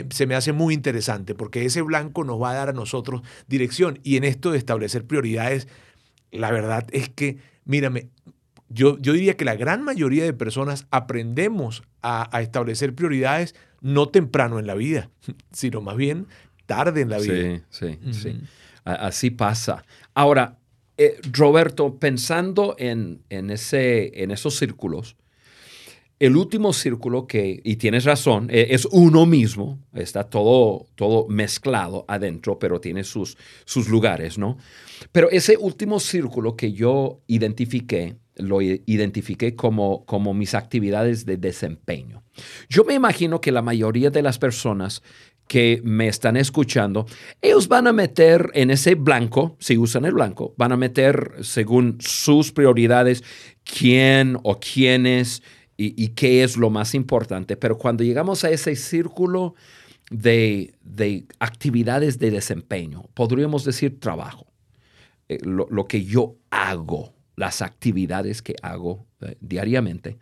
se 0.10 0.28
me 0.28 0.36
hace 0.36 0.52
muy 0.52 0.74
interesante 0.74 1.34
porque 1.34 1.64
ese 1.66 1.82
blanco 1.82 2.26
nos 2.26 2.42
va 2.42 2.52
a 2.52 2.56
dar 2.56 2.70
a 2.70 2.74
nosotros 2.74 3.22
dirección. 3.48 4.00
Y 4.04 4.18
en 4.18 4.26
esto 4.26 4.52
de 4.52 4.58
establecer 4.58 5.06
prioridades, 5.06 5.70
la 6.32 6.52
verdad 6.52 6.86
es 6.92 7.08
que 7.08 7.55
Mírame, 7.66 8.10
yo, 8.70 8.98
yo 9.00 9.14
diría 9.14 9.38
que 9.38 9.46
la 9.46 9.56
gran 9.56 9.84
mayoría 9.84 10.24
de 10.24 10.34
personas 10.34 10.88
aprendemos 10.92 11.84
a, 12.02 12.30
establecer 12.42 12.94
prioridades 12.94 13.56
no 13.82 14.10
temprano 14.10 14.60
en 14.60 14.68
la 14.68 14.76
vida, 14.76 15.10
sino 15.52 15.82
más 15.82 15.98
bien 15.98 16.28
tarde 16.66 17.02
en 17.02 17.10
la 17.10 17.20
vida. 17.20 17.62
Sí, 17.70 17.98
sí, 18.02 18.14
sí. 18.14 18.40
Así 18.84 19.32
pasa. 19.32 19.84
Ahora, 20.14 20.58
eh, 20.98 21.20
Roberto, 21.32 21.98
pensando 22.00 22.76
en, 22.78 23.22
en, 23.30 23.50
ese, 23.50 24.24
en 24.24 24.32
esos 24.32 24.58
círculos, 24.58 25.16
el 26.20 26.38
último 26.38 26.72
círculo 26.72 27.28
que, 27.28 27.60
y 27.64 27.76
tienes 27.76 28.06
razón, 28.06 28.48
e, 28.50 28.68
es 28.70 28.86
uno 28.92 29.26
mismo, 29.26 29.80
está 29.94 30.24
todo, 30.24 30.88
todo 30.96 31.28
mezclado 31.28 32.06
adentro, 32.08 32.58
pero 32.58 32.80
tiene 32.80 33.04
sus, 33.04 33.38
sus 33.66 33.90
lugares, 33.90 34.38
¿no? 34.38 34.58
Pero 35.12 35.30
ese 35.30 35.58
último 35.58 36.00
círculo 36.00 36.56
que 36.56 36.74
yo 36.74 37.22
identifiqué, 37.28 38.16
lo 38.36 38.62
identifiqué 38.62 39.56
como, 39.56 40.06
como 40.06 40.34
mis 40.34 40.54
actividades 40.54 41.26
de 41.26 41.38
desempeño. 41.38 42.24
Yo 42.70 42.84
me 42.84 42.94
imagino 42.94 43.40
que 43.42 43.52
la 43.52 43.62
mayoría 43.62 44.10
de 44.10 44.22
las 44.22 44.38
personas 44.38 45.02
que 45.48 45.82
me 45.84 46.08
están 46.08 46.38
escuchando, 46.38 47.06
ellos 47.42 47.68
van 47.68 47.88
a 47.88 47.94
meter 47.94 48.50
en 48.54 48.72
ese 48.72 48.96
blanco, 48.96 49.58
si 49.60 49.78
usan 49.78 50.06
el 50.06 50.14
blanco, 50.14 50.54
van 50.58 50.72
a 50.72 50.78
meter 50.78 51.34
según 51.42 51.98
sus 52.00 52.52
prioridades 52.52 53.24
quién 53.64 54.38
o 54.44 54.60
quiénes 54.60 55.44
y, 55.78 56.10
qué 56.10 56.44
es 56.44 56.58
lo 56.58 56.70
más 56.70 56.96
importante. 56.96 57.58
Pero 57.58 57.78
cuando 57.78 58.04
llegamos 58.04 58.44
a 58.44 58.50
ese 58.50 58.76
círculo 58.76 59.56
de, 60.10 60.74
actividades 61.40 62.18
de 62.18 62.32
desempeño, 62.32 63.04
podríamos 63.14 63.66
decir 63.66 64.00
trabajo, 64.00 64.48
eh, 65.28 65.40
lo, 65.44 65.88
que 65.88 66.04
yo 66.04 66.36
hago, 66.52 67.14
las 67.36 67.62
actividades 67.62 68.42
que 68.42 68.56
hago 68.62 69.08
eh, 69.22 69.36
diariamente, 69.42 70.18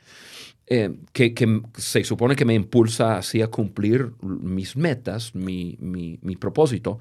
eh, 0.65 0.95
que, 1.11 1.33
se 1.75 2.05
supone 2.05 2.37
que 2.37 2.45
me 2.45 2.53
impulsa 2.53 3.17
así 3.17 3.41
a 3.41 3.47
cumplir 3.47 4.13
mis 4.21 4.77
metas, 4.77 5.35
mi, 5.35 5.77
propósito, 6.39 6.99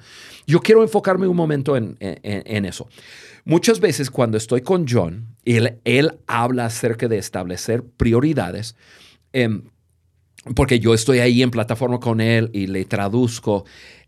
yo 0.49 0.61
quiero 0.61 0.83
enfocarme 0.83 1.29
un 1.29 1.37
momento 1.37 1.77
en, 1.77 1.97
eso. 2.01 2.89
Muchas 3.45 3.79
veces 3.79 4.11
cuando 4.11 4.37
estoy 4.37 4.63
con 4.63 4.87
John, 4.89 5.37
él, 5.45 5.79
él 5.85 6.19
habla 6.27 6.67
acerca 6.67 7.07
de 7.07 7.19
establecer 7.19 7.85
prioridades, 7.85 8.75
em, 9.33 9.63
porque 10.57 10.81
yo 10.81 10.93
estoy 10.93 11.21
ahí 11.21 11.41
en 11.41 11.53
plataforma 11.53 12.01
con 12.01 12.21
él 12.21 12.51
y 12.53 12.67
le 12.67 12.85
traduzco. 12.85 13.65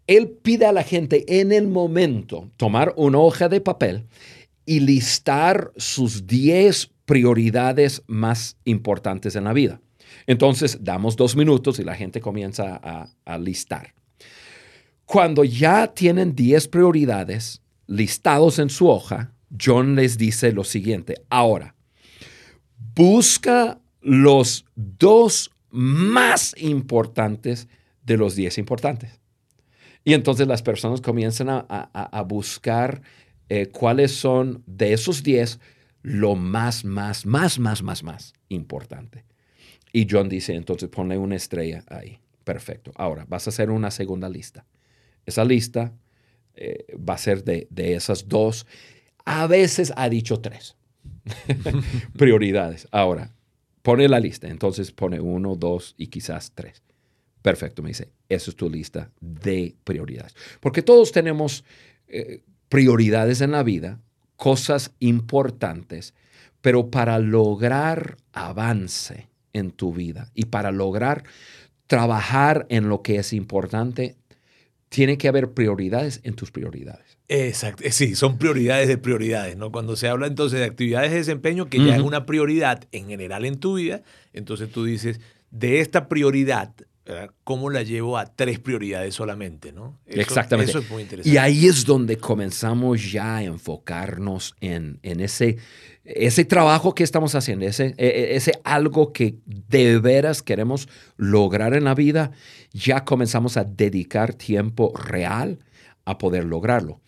Él 0.06 0.28
pide 0.28 0.66
a 0.66 0.72
la 0.72 0.82
gente 0.82 1.40
en 1.40 1.52
el 1.52 1.68
momento 1.68 2.50
tomar 2.56 2.92
una 2.96 3.18
hoja 3.18 3.48
de 3.48 3.60
papel 3.60 4.06
y 4.66 4.80
listar 4.80 5.72
sus 5.76 6.26
10 6.26 6.90
prioridades 7.04 8.02
más 8.06 8.56
importantes 8.64 9.36
en 9.36 9.44
la 9.44 9.52
vida. 9.52 9.80
Entonces, 10.26 10.78
damos 10.82 11.16
dos 11.16 11.36
minutos 11.36 11.78
y 11.78 11.84
la 11.84 11.94
gente 11.94 12.20
comienza 12.20 12.80
a, 13.24 13.38
listar. 13.38 13.94
Cuando 15.04 15.44
ya 15.44 15.88
tienen 15.88 16.34
10 16.34 16.68
prioridades 16.68 17.60
listados 17.86 18.58
en 18.58 18.70
su 18.70 18.88
hoja, 18.88 19.32
John 19.60 19.96
les 19.96 20.16
dice 20.16 20.52
lo 20.52 20.64
siguiente. 20.64 21.22
Ahora, 21.28 21.74
busca 22.94 23.80
los 24.00 24.64
dos 24.74 25.50
más 25.70 26.54
importantes 26.58 27.68
de 28.02 28.16
los 28.16 28.34
10 28.34 28.58
importantes. 28.58 29.20
Y 30.04 30.12
entonces 30.12 30.46
las 30.46 30.62
personas 30.62 31.00
comienzan 31.00 31.48
a, 31.48 32.24
buscar 32.28 33.00
eh, 33.48 33.66
cuáles 33.66 34.12
son 34.12 34.62
de 34.66 34.92
esos 34.92 35.22
10 35.22 35.58
lo 36.02 36.36
más, 36.36 36.84
más, 36.84 37.24
más, 37.24 37.58
más, 37.58 37.82
más, 37.82 38.02
más 38.02 38.34
importante. 38.50 39.24
Y 39.92 40.06
John 40.10 40.28
dice, 40.28 40.54
entonces 40.54 40.90
ponle 40.90 41.16
una 41.16 41.36
estrella 41.36 41.82
ahí. 41.88 42.18
Perfecto. 42.44 42.92
Ahora, 42.96 43.24
vas 43.26 43.46
a 43.46 43.50
hacer 43.50 43.70
una 43.70 43.90
segunda 43.90 44.28
lista. 44.28 44.66
Esa 45.24 45.44
lista 45.44 45.94
eh, 46.54 46.84
va 46.96 47.14
a 47.14 47.18
ser 47.18 47.42
de, 47.42 47.66
esas 47.74 48.28
dos. 48.28 48.66
A 49.24 49.46
veces 49.46 49.92
ha 49.96 50.10
dicho 50.10 50.40
tres 50.40 50.76
prioridades. 52.18 52.86
Ahora, 52.90 53.32
pone 53.80 54.06
la 54.08 54.20
lista. 54.20 54.48
Entonces 54.48 54.92
pone 54.92 55.20
uno, 55.20 55.56
dos 55.56 55.94
y 55.96 56.08
quizás 56.08 56.52
tres. 56.54 56.82
Perfecto, 57.44 57.82
me 57.82 57.90
dice, 57.90 58.08
esa 58.30 58.50
es 58.50 58.56
tu 58.56 58.70
lista 58.70 59.10
de 59.20 59.76
prioridades. 59.84 60.34
Porque 60.60 60.80
todos 60.80 61.12
tenemos 61.12 61.62
eh, 62.08 62.40
prioridades 62.70 63.42
en 63.42 63.50
la 63.50 63.62
vida 63.62 64.00
cosas 64.36 64.92
importantes, 64.98 66.14
pero 66.62 66.90
para 66.90 67.18
lograr 67.18 68.16
avance 68.32 69.28
en 69.52 69.72
tu 69.72 69.92
vida 69.92 70.30
y 70.32 70.46
para 70.46 70.72
lograr 70.72 71.24
trabajar 71.86 72.64
en 72.70 72.88
lo 72.88 73.02
que 73.02 73.16
es 73.16 73.34
importante, 73.34 74.16
tiene 74.88 75.18
que 75.18 75.28
haber 75.28 75.52
prioridades 75.52 76.22
en 76.24 76.36
tus 76.36 76.50
prioridades. 76.50 77.18
Exacto, 77.28 77.84
eh, 77.84 77.92
sí, 77.92 78.14
son 78.14 78.38
prioridades 78.38 78.88
de 78.88 78.96
prioridades, 78.96 79.58
¿no? 79.58 79.70
Cuando 79.70 79.96
se 79.96 80.08
habla 80.08 80.28
entonces 80.28 80.60
de 80.60 80.64
actividades 80.64 81.10
de 81.10 81.18
desempeño, 81.18 81.68
que 81.68 81.84
ya 81.84 81.94
es 81.96 82.02
una 82.02 82.24
prioridad 82.24 82.88
en 82.90 83.08
general 83.08 83.44
en 83.44 83.60
tu 83.60 83.74
vida, 83.74 84.02
entonces 84.32 84.70
tú 84.70 84.86
dices, 84.86 85.20
de 85.50 85.80
esta 85.80 86.08
prioridad 86.08 86.72
¿cómo 87.44 87.70
la 87.70 87.82
llevo 87.82 88.16
a 88.16 88.26
tres 88.26 88.58
prioridades 88.58 89.14
solamente? 89.14 89.72
¿no? 89.72 89.98
Exactamente. 90.06 90.70
Eso 90.70 90.78
es 90.80 90.90
muy 90.90 91.02
interesante. 91.02 91.34
Y 91.34 91.38
ahí 91.38 91.66
es 91.66 91.84
donde 91.84 92.16
comenzamos 92.16 93.12
ya 93.12 93.36
a 93.36 93.42
enfocarnos 93.42 94.54
en, 94.60 94.98
en 95.02 95.20
ese, 95.20 95.58
ese 96.04 96.44
trabajo 96.44 96.94
que 96.94 97.04
estamos 97.04 97.34
haciendo, 97.34 97.66
ese, 97.66 97.94
e, 97.98 98.06
e, 98.06 98.36
ese 98.36 98.52
algo 98.64 99.12
que 99.12 99.36
de 99.46 99.98
veras 99.98 100.42
queremos 100.42 100.88
lograr 101.16 101.74
en 101.74 101.84
la 101.84 101.94
vida, 101.94 102.30
ya 102.72 103.04
comenzamos 103.04 103.56
a 103.56 103.64
dedicar 103.64 104.34
tiempo 104.34 104.92
real 104.96 105.58
a 106.04 106.18
poder 106.18 106.44
lograrlo. 106.44 107.00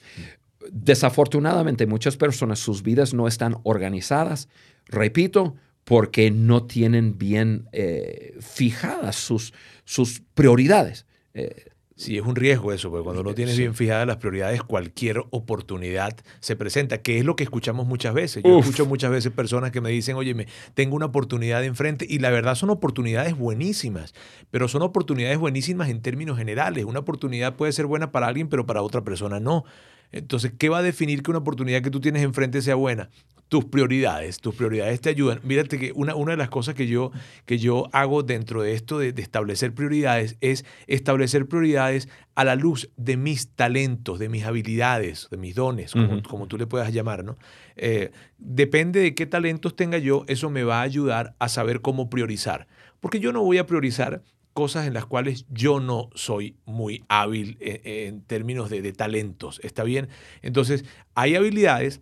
Desafortunadamente, 0.71 1.87
muchas 1.87 2.17
personas, 2.17 2.59
sus 2.59 2.83
vidas 2.83 3.15
no 3.15 3.29
están 3.29 3.57
organizadas, 3.63 4.49
repito, 4.87 5.55
porque 5.87 6.33
no 6.33 6.65
tienen 6.65 7.17
bien 7.17 7.69
eh, 7.71 8.35
fijadas 8.41 9.15
sus, 9.15 9.55
sus 9.85 10.21
prioridades. 10.35 11.07
Eh, 11.33 11.67
sí, 11.95 12.19
es 12.19 12.25
un 12.25 12.35
riesgo 12.35 12.73
eso, 12.73 12.91
porque 12.91 13.05
cuando 13.05 13.23
no 13.23 13.35
tienes 13.35 13.57
bien 13.57 13.73
fijadas 13.73 14.05
las 14.05 14.17
prioridades, 14.17 14.65
cualquier 14.65 15.23
oportunidad 15.31 16.17
se 16.41 16.57
presenta, 16.57 17.03
que 17.03 17.19
es 17.19 17.25
lo 17.25 17.37
que 17.37 17.45
escuchamos 17.45 17.87
muchas 17.87 18.15
veces. 18.15 18.43
Yo 18.43 18.59
escucho 18.59 18.85
muchas 18.85 19.13
veces 19.13 19.31
personas 19.31 19.71
que 19.71 19.81
me 19.81 19.91
dicen, 19.91 20.17
oye, 20.17 20.35
me, 20.35 20.49
tengo 20.75 20.97
una 20.97 21.07
oportunidad 21.07 21.63
enfrente, 21.63 22.05
y 22.09 22.19
la 22.19 22.31
verdad 22.31 22.57
son 22.57 22.71
oportunidades 22.71 23.39
buenísimas, 23.39 24.13
pero 24.51 24.67
son 24.67 24.83
oportunidades 24.83 25.39
buenísimas 25.39 25.89
en 25.89 26.03
términos 26.03 26.37
generales. 26.37 26.85
Una 26.85 26.99
oportunidad 26.99 27.55
puede 27.55 27.71
ser 27.71 27.87
buena 27.87 28.11
para 28.11 28.27
alguien, 28.27 28.49
pero 28.49 28.67
para 28.67 28.83
otra 28.83 29.05
persona 29.05 29.39
no. 29.39 29.65
Entonces, 30.13 30.53
¿qué 30.59 30.69
va 30.69 30.79
a 30.79 30.83
definir 30.83 31.23
que 31.23 31.31
una 31.31 31.41
oportunidad 31.41 31.83
que 31.83 31.91
tú 31.91 32.01
tienes 32.01 32.23
enfrente 32.23 32.63
sea 32.63 32.75
buena? 32.75 33.11
Tus 33.49 33.65
prioridades. 33.65 34.39
Tus 34.39 34.55
prioridades 34.55 35.01
te 35.01 35.09
ayudan. 35.09 35.41
Mírate 35.45 35.79
que 35.79 35.93
una, 35.95 36.15
una 36.15 36.33
de 36.33 36.37
las 36.37 36.49
cosas 36.49 36.75
que 36.75 36.87
yo, 36.87 37.13
que 37.45 37.59
yo 37.59 37.89
hago 37.93 38.23
dentro 38.23 38.63
de 38.63 38.73
esto 38.73 38.99
de, 38.99 39.15
establecer 39.17 39.73
prioridades 39.73 40.37
es 40.41 40.65
establecer 40.87 41.47
prioridades 41.47 42.09
a 42.35 42.45
la 42.45 42.57
luz 42.57 42.91
de 42.97 43.17
mis 43.17 43.51
talentos, 43.51 44.19
de 44.19 44.29
mis 44.29 44.45
habilidades, 44.45 45.29
de 45.31 45.37
mis 45.37 45.55
dones, 45.55 45.93
como, 46.29 46.47
tú 46.49 46.59
le 46.59 46.67
puedas 46.67 46.93
llamar, 46.93 47.25
¿no? 47.25 47.37
Eh, 47.77 48.11
depende 48.39 49.01
de 49.01 49.15
qué 49.15 49.27
talentos 49.27 49.77
tenga 49.77 49.99
yo, 49.99 50.25
eso 50.27 50.51
me 50.51 50.65
va 50.65 50.81
a 50.81 50.83
ayudar 50.83 51.35
a 51.39 51.49
saber 51.49 51.81
cómo 51.81 52.11
priorizar. 52.11 52.67
Porque 53.01 53.21
yo 53.21 53.33
no 53.33 53.43
voy 53.43 53.59
a 53.59 53.67
priorizar 53.67 54.23
cosas 54.57 54.87
en 54.87 54.95
las 54.95 55.05
cuales 55.05 55.45
yo 55.51 55.81
no 55.81 56.09
soy 56.15 56.57
muy 56.65 57.05
hábil 57.09 57.59
en, 57.61 58.23
términos 58.23 58.71
de, 58.71 58.91
talentos. 58.95 59.61
¿Está 59.63 59.85
bien? 59.85 60.09
Entonces, 60.41 60.87
hay 61.15 61.37
habilidades 61.37 62.01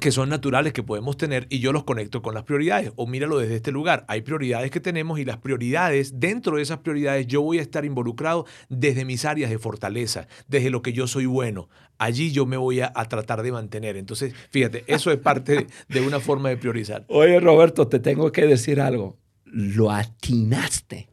que 0.00 0.10
son 0.10 0.30
naturales 0.30 0.72
que 0.72 0.82
podemos 0.82 1.18
tener 1.18 1.46
y 1.50 1.58
yo 1.58 1.72
los 1.72 1.84
conecto 1.84 2.22
con 2.22 2.32
las 2.32 2.44
prioridades. 2.44 2.92
O 2.96 3.06
míralo 3.06 3.38
desde 3.38 3.56
este 3.56 3.70
lugar. 3.70 4.06
Hay 4.08 4.22
prioridades 4.22 4.70
que 4.70 4.80
tenemos 4.80 5.18
y 5.18 5.26
las 5.26 5.36
prioridades, 5.36 6.18
dentro 6.18 6.56
de 6.56 6.62
esas 6.62 6.78
prioridades, 6.78 7.26
yo 7.26 7.42
voy 7.42 7.58
a 7.58 7.62
estar 7.62 7.84
involucrado 7.84 8.46
desde 8.70 9.04
mis 9.04 9.26
áreas 9.26 9.50
de 9.50 9.58
fortaleza, 9.58 10.26
desde 10.46 10.70
lo 10.70 10.80
que 10.80 10.94
yo 10.94 11.06
soy 11.06 11.26
bueno. 11.26 11.68
Allí 11.98 12.32
yo 12.32 12.46
me 12.46 12.56
voy 12.56 12.80
a, 12.80 12.92
tratar 13.10 13.42
de 13.42 13.52
mantener. 13.52 13.98
Entonces, 13.98 14.32
fíjate, 14.48 14.84
eso 14.86 15.10
es 15.10 15.18
parte 15.18 15.66
de 15.86 16.00
una 16.00 16.18
forma 16.18 16.48
de 16.48 16.56
priorizar. 16.56 17.04
Oye, 17.08 17.38
Roberto, 17.40 17.88
te 17.88 17.98
tengo 17.98 18.32
que 18.32 18.46
decir 18.46 18.80
algo. 18.80 19.18
Lo 19.44 19.90
atinaste. 19.90 21.10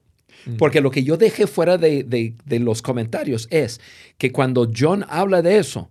Porque 0.57 0.81
lo 0.81 0.91
que 0.91 1.03
yo 1.03 1.17
dejé 1.17 1.47
fuera 1.47 1.77
de, 1.77 2.33
los 2.47 2.81
comentarios 2.81 3.47
es 3.49 3.81
que 4.17 4.31
cuando 4.31 4.71
John 4.75 5.05
habla 5.09 5.41
de 5.41 5.57
eso, 5.57 5.89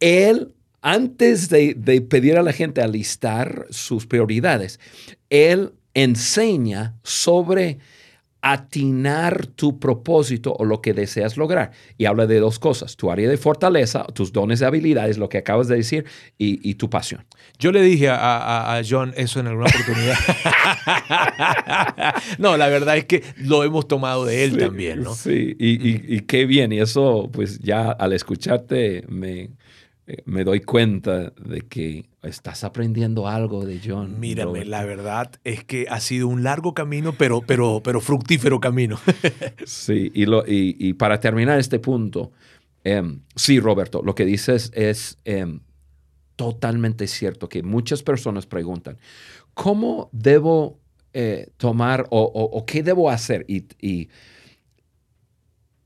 él, 0.00 0.54
antes 0.82 1.48
de, 1.48 1.74
de 1.74 2.00
pedir 2.00 2.36
a 2.36 2.42
la 2.42 2.52
gente 2.52 2.82
a 2.82 2.86
listar 2.86 3.66
sus 3.70 4.06
prioridades, 4.06 4.78
él 5.30 5.72
enseña 5.94 6.96
sobre 7.02 7.78
atinar 8.40 9.46
tu 9.46 9.80
propósito 9.80 10.54
o 10.58 10.64
lo 10.64 10.80
que 10.80 10.94
deseas 10.94 11.36
lograr. 11.36 11.72
Y 11.96 12.04
habla 12.04 12.26
de 12.26 12.38
dos 12.38 12.58
cosas, 12.58 12.96
tu 12.96 13.10
área 13.10 13.28
de 13.28 13.36
fortaleza, 13.36 14.04
tus 14.14 14.32
dones 14.32 14.60
de 14.60 14.66
habilidades, 14.66 15.18
lo 15.18 15.28
que 15.28 15.38
acabas 15.38 15.68
de 15.68 15.76
decir, 15.76 16.04
y, 16.38 16.74
tu 16.74 16.88
pasión. 16.88 17.24
Yo 17.58 17.72
le 17.72 17.82
dije 17.82 18.08
a, 18.10 18.80
John 18.88 19.12
eso 19.16 19.40
en 19.40 19.48
alguna 19.48 19.66
oportunidad. 19.66 20.16
no, 22.38 22.56
la 22.56 22.68
verdad 22.68 22.96
es 22.96 23.06
que 23.06 23.24
lo 23.38 23.64
hemos 23.64 23.88
tomado 23.88 24.24
de 24.24 24.44
él 24.44 24.56
también, 24.56 25.02
¿no? 25.02 25.14
Sí, 25.14 25.56
y, 25.58 26.16
y 26.16 26.20
qué 26.20 26.46
bien, 26.46 26.72
y 26.72 26.78
eso 26.78 27.28
pues 27.32 27.58
ya 27.58 27.90
al 27.90 28.12
escucharte 28.12 29.04
me 29.08 29.50
me 30.24 30.44
doy 30.44 30.60
cuenta 30.60 31.30
de 31.30 31.60
que 31.62 32.06
estás 32.22 32.64
aprendiendo 32.64 33.28
algo 33.28 33.64
de 33.64 33.80
John. 33.84 34.18
Mírame, 34.18 34.64
la 34.64 34.84
verdad 34.84 35.32
es 35.44 35.64
que 35.64 35.86
ha 35.90 36.00
sido 36.00 36.28
un 36.28 36.42
largo 36.42 36.72
camino, 36.72 37.12
pero, 37.12 37.42
pero, 37.42 37.82
pero 37.84 38.00
fructífero 38.00 38.60
camino. 38.60 38.98
sí, 39.66 40.10
y, 40.14 40.26
lo, 40.26 40.44
y, 40.46 40.94
para 40.94 41.20
terminar 41.20 41.58
este 41.58 41.78
punto, 41.78 42.32
em, 42.84 43.20
sí, 43.36 43.60
Roberto, 43.60 44.02
lo 44.02 44.14
que 44.14 44.24
dices 44.24 44.70
es 44.74 45.18
em, 45.24 45.60
totalmente 46.36 47.06
cierto, 47.06 47.48
que 47.48 47.62
muchas 47.62 48.02
personas 48.02 48.46
preguntan, 48.46 48.96
¿cómo 49.52 50.08
debo 50.12 50.78
eh, 51.12 51.50
tomar 51.58 52.06
o, 52.10 52.64
qué 52.66 52.82
debo 52.82 53.10
hacer? 53.10 53.44
y 53.46 53.64
y 53.80 54.08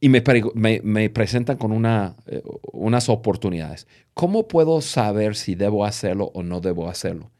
me, 0.09 0.81
me, 0.83 1.11
presentan 1.11 1.57
con 1.57 1.73
una, 1.73 2.17
eh, 2.27 2.43
unas 2.73 3.09
oportunidades. 3.09 3.87
¿Cómo 4.15 4.49
puedo 4.49 4.81
saber 4.81 5.37
si 5.37 5.55
debo 5.55 5.85
hacerlo 5.85 6.31
o 6.35 6.43
no 6.43 6.61
debo 6.61 6.89
hacerlo? 6.89 7.31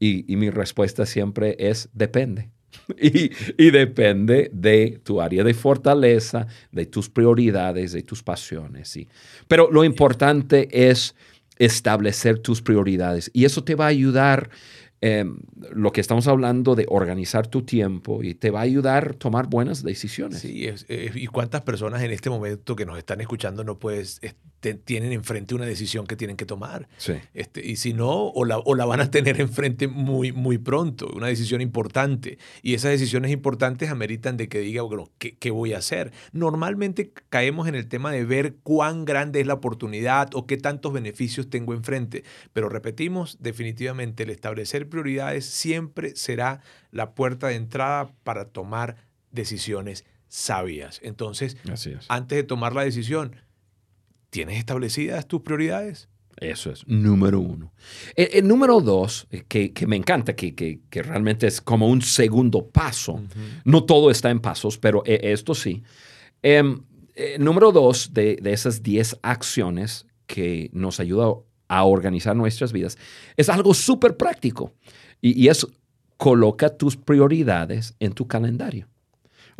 Y, 0.00 0.24
mi 0.36 0.50
respuesta 0.50 1.06
siempre 1.06 1.56
es 1.58 1.88
depende. 1.92 2.50
Y, 3.00 3.30
y, 3.58 3.70
depende 3.70 4.50
de 4.52 5.00
tu 5.02 5.20
área 5.20 5.42
de 5.44 5.52
fortaleza, 5.52 6.46
de 6.70 6.86
tus 6.86 7.10
prioridades, 7.10 7.92
de 7.92 8.02
tus 8.02 8.22
pasiones. 8.22 8.88
¿sí? 8.88 9.08
Pero 9.46 9.70
lo 9.70 9.84
importante 9.84 10.68
es 10.70 11.14
establecer 11.58 12.38
tus 12.38 12.62
prioridades 12.62 13.30
y 13.34 13.44
eso 13.44 13.64
te 13.64 13.74
va 13.74 13.86
a 13.86 13.88
ayudar 13.88 14.50
Em, 15.00 15.38
lo 15.70 15.92
que 15.92 16.00
estamos 16.00 16.26
hablando 16.26 16.74
de 16.74 16.84
organizar 16.88 17.46
tu 17.46 17.62
tiempo 17.62 18.24
y 18.24 18.34
te 18.34 18.50
va 18.50 18.60
a 18.60 18.62
ayudar 18.62 19.10
a 19.10 19.18
tomar 19.18 19.46
buenas 19.46 19.84
decisiones. 19.84 20.40
Sí, 20.40 20.68
y 20.88 21.26
cuántas 21.28 21.62
personas 21.62 22.02
en 22.02 22.10
este 22.10 22.30
momento 22.30 22.74
que 22.74 22.84
nos 22.84 22.98
están 22.98 23.20
escuchando 23.20 23.62
no 23.62 23.78
puedes, 23.78 24.20
tienen 24.60 25.12
enfrente 25.12 25.54
una 25.54 25.66
decisión 25.66 26.06
que 26.06 26.16
tienen 26.16 26.36
que 26.36 26.46
tomar. 26.46 26.88
Sí. 26.96 27.14
Este, 27.34 27.64
y 27.64 27.76
si 27.76 27.92
no, 27.92 28.28
o 28.28 28.44
la, 28.44 28.58
o 28.58 28.74
la 28.74 28.84
van 28.84 29.00
a 29.00 29.10
tener 29.10 29.40
enfrente 29.40 29.86
muy, 29.86 30.32
muy 30.32 30.58
pronto, 30.58 31.08
una 31.14 31.28
decisión 31.28 31.60
importante. 31.60 32.38
Y 32.62 32.74
esas 32.74 32.90
decisiones 32.90 33.30
importantes 33.30 33.90
ameritan 33.90 34.36
de 34.36 34.48
que 34.48 34.60
diga, 34.60 34.82
bueno, 34.82 35.10
¿qué, 35.18 35.36
¿qué 35.36 35.50
voy 35.50 35.74
a 35.74 35.78
hacer? 35.78 36.12
Normalmente 36.32 37.12
caemos 37.28 37.68
en 37.68 37.74
el 37.74 37.88
tema 37.88 38.10
de 38.10 38.24
ver 38.24 38.56
cuán 38.62 39.04
grande 39.04 39.40
es 39.40 39.46
la 39.46 39.54
oportunidad 39.54 40.30
o 40.34 40.46
qué 40.46 40.56
tantos 40.56 40.92
beneficios 40.92 41.48
tengo 41.50 41.74
enfrente. 41.74 42.24
Pero 42.52 42.68
repetimos, 42.68 43.38
definitivamente 43.40 44.24
el 44.24 44.30
establecer 44.30 44.88
prioridades 44.88 45.46
siempre 45.46 46.16
será 46.16 46.60
la 46.90 47.14
puerta 47.14 47.48
de 47.48 47.54
entrada 47.54 48.12
para 48.24 48.46
tomar 48.46 48.96
decisiones 49.30 50.04
sabias. 50.28 51.00
Entonces, 51.02 51.56
antes 52.08 52.36
de 52.36 52.42
tomar 52.42 52.74
la 52.74 52.82
decisión, 52.82 53.36
¿tienes 54.30 54.58
establecidas 54.58 55.26
tus 55.26 55.42
prioridades? 55.42 56.08
Eso 56.40 56.70
es, 56.70 56.86
número 56.86 57.40
uno. 57.40 57.72
El, 58.14 58.46
número 58.46 58.80
dos, 58.80 59.26
eh, 59.30 59.44
que, 59.48 59.86
me 59.88 59.96
encanta, 59.96 60.36
que, 60.36 60.54
que, 60.54 61.02
realmente 61.02 61.48
es 61.48 61.60
como 61.60 61.88
un 61.88 62.00
segundo 62.00 62.68
paso. 62.68 63.20
No 63.64 63.84
todo 63.84 64.10
está 64.10 64.30
en 64.30 64.38
pasos, 64.38 64.78
pero 64.78 65.02
eh, 65.04 65.18
esto 65.24 65.54
sí. 65.54 65.82
Em, 66.42 66.80
eh, 67.16 67.36
número 67.40 67.72
dos 67.72 68.14
de, 68.14 68.36
de 68.40 68.52
esas 68.52 68.84
10 68.84 69.18
acciones 69.22 70.06
que 70.26 70.70
nos 70.72 71.00
ayuda 71.00 71.34
a 71.68 71.84
organizar 71.84 72.34
nuestras 72.34 72.72
vidas, 72.72 72.96
es 73.36 73.48
algo 73.48 73.74
súper 73.74 74.16
práctico 74.16 74.72
y, 75.20 75.48
es 75.48 75.66
coloca 76.16 76.68
tus 76.70 76.96
prioridades 76.96 77.94
en 78.00 78.12
tu 78.12 78.26
calendario. 78.26 78.88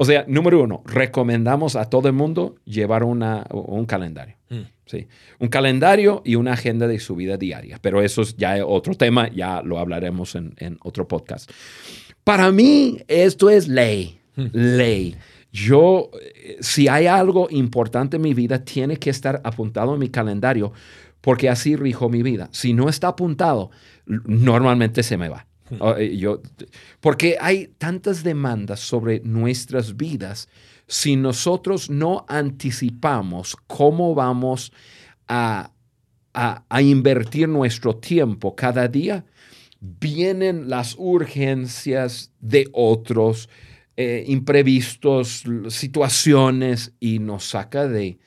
O 0.01 0.05
sea, 0.05 0.25
número 0.29 0.63
uno, 0.63 0.83
recomendamos 0.85 1.75
a 1.75 1.87
todo 1.87 2.07
el 2.07 2.15
mundo 2.15 2.55
llevar 2.65 3.03
una, 3.03 3.45
un 3.51 3.85
calendario. 3.85 4.37
Mm. 4.49 4.61
¿sí? 4.87 5.09
Un 5.41 5.49
calendario 5.49 6.23
y 6.25 6.37
una 6.37 6.53
agenda 6.53 6.87
de 6.87 7.01
su 7.01 7.17
vida 7.17 7.37
diaria. 7.37 7.81
Pero 7.83 8.01
eso 8.01 8.23
es 8.23 8.37
ya 8.37 8.65
otro 8.65 8.95
tema, 8.95 9.29
ya 9.29 9.61
lo 9.61 9.81
hablaremos 9.81 10.37
en, 10.37 10.55
en 10.59 10.79
otro 10.85 11.09
podcast. 11.09 11.51
Para 12.23 12.53
mí, 12.53 12.99
esto 13.09 13.51
es 13.51 13.67
ley. 13.67 14.21
Mm. 14.37 14.47
Ley. 14.53 15.17
Yo, 15.51 16.13
eh, 16.23 16.59
si 16.61 16.87
hay 16.87 17.09
algo 17.09 17.49
importante 17.51 18.19
en 18.19 18.23
mi 18.23 18.35
vida, 18.35 18.65
tiene 18.65 18.99
que 18.99 19.11
estar 19.11 19.41
apuntado 19.43 19.95
en 19.95 19.99
mi 19.99 20.11
calendario 20.11 20.73
porque 21.21 21.49
así 21.49 21.75
rijo 21.75 22.09
mi 22.09 22.23
vida. 22.23 22.49
Si 22.53 22.73
no 22.73 22.89
está 22.89 23.09
apuntado, 23.09 23.73
normalmente 24.07 25.03
se 25.03 25.17
me 25.17 25.29
va. 25.29 25.48
Eh, 25.99 26.17
yo, 26.17 26.41
porque 27.01 27.37
hay 27.41 27.69
tantas 27.79 28.23
demandas 28.23 28.81
sobre 28.81 29.21
nuestras 29.21 29.97
vidas. 29.97 30.49
Si 30.87 31.17
nosotros 31.17 31.91
no 31.91 32.25
anticipamos 32.29 33.57
cómo 33.67 34.15
vamos 34.15 34.73
a, 35.27 35.73
a, 36.33 36.83
invertir 36.83 37.49
nuestro 37.49 37.97
tiempo 37.97 38.55
cada 38.55 38.89
día, 38.89 39.25
vienen 39.81 40.71
las 40.71 40.95
urgencias 40.99 42.33
de 42.41 42.69
otros, 42.73 43.49
eh, 43.97 44.25
imprevistos, 44.29 45.45
situaciones 45.69 46.93
y 47.01 47.19
nos 47.19 47.51
saca 47.51 47.87
de, 47.87 48.19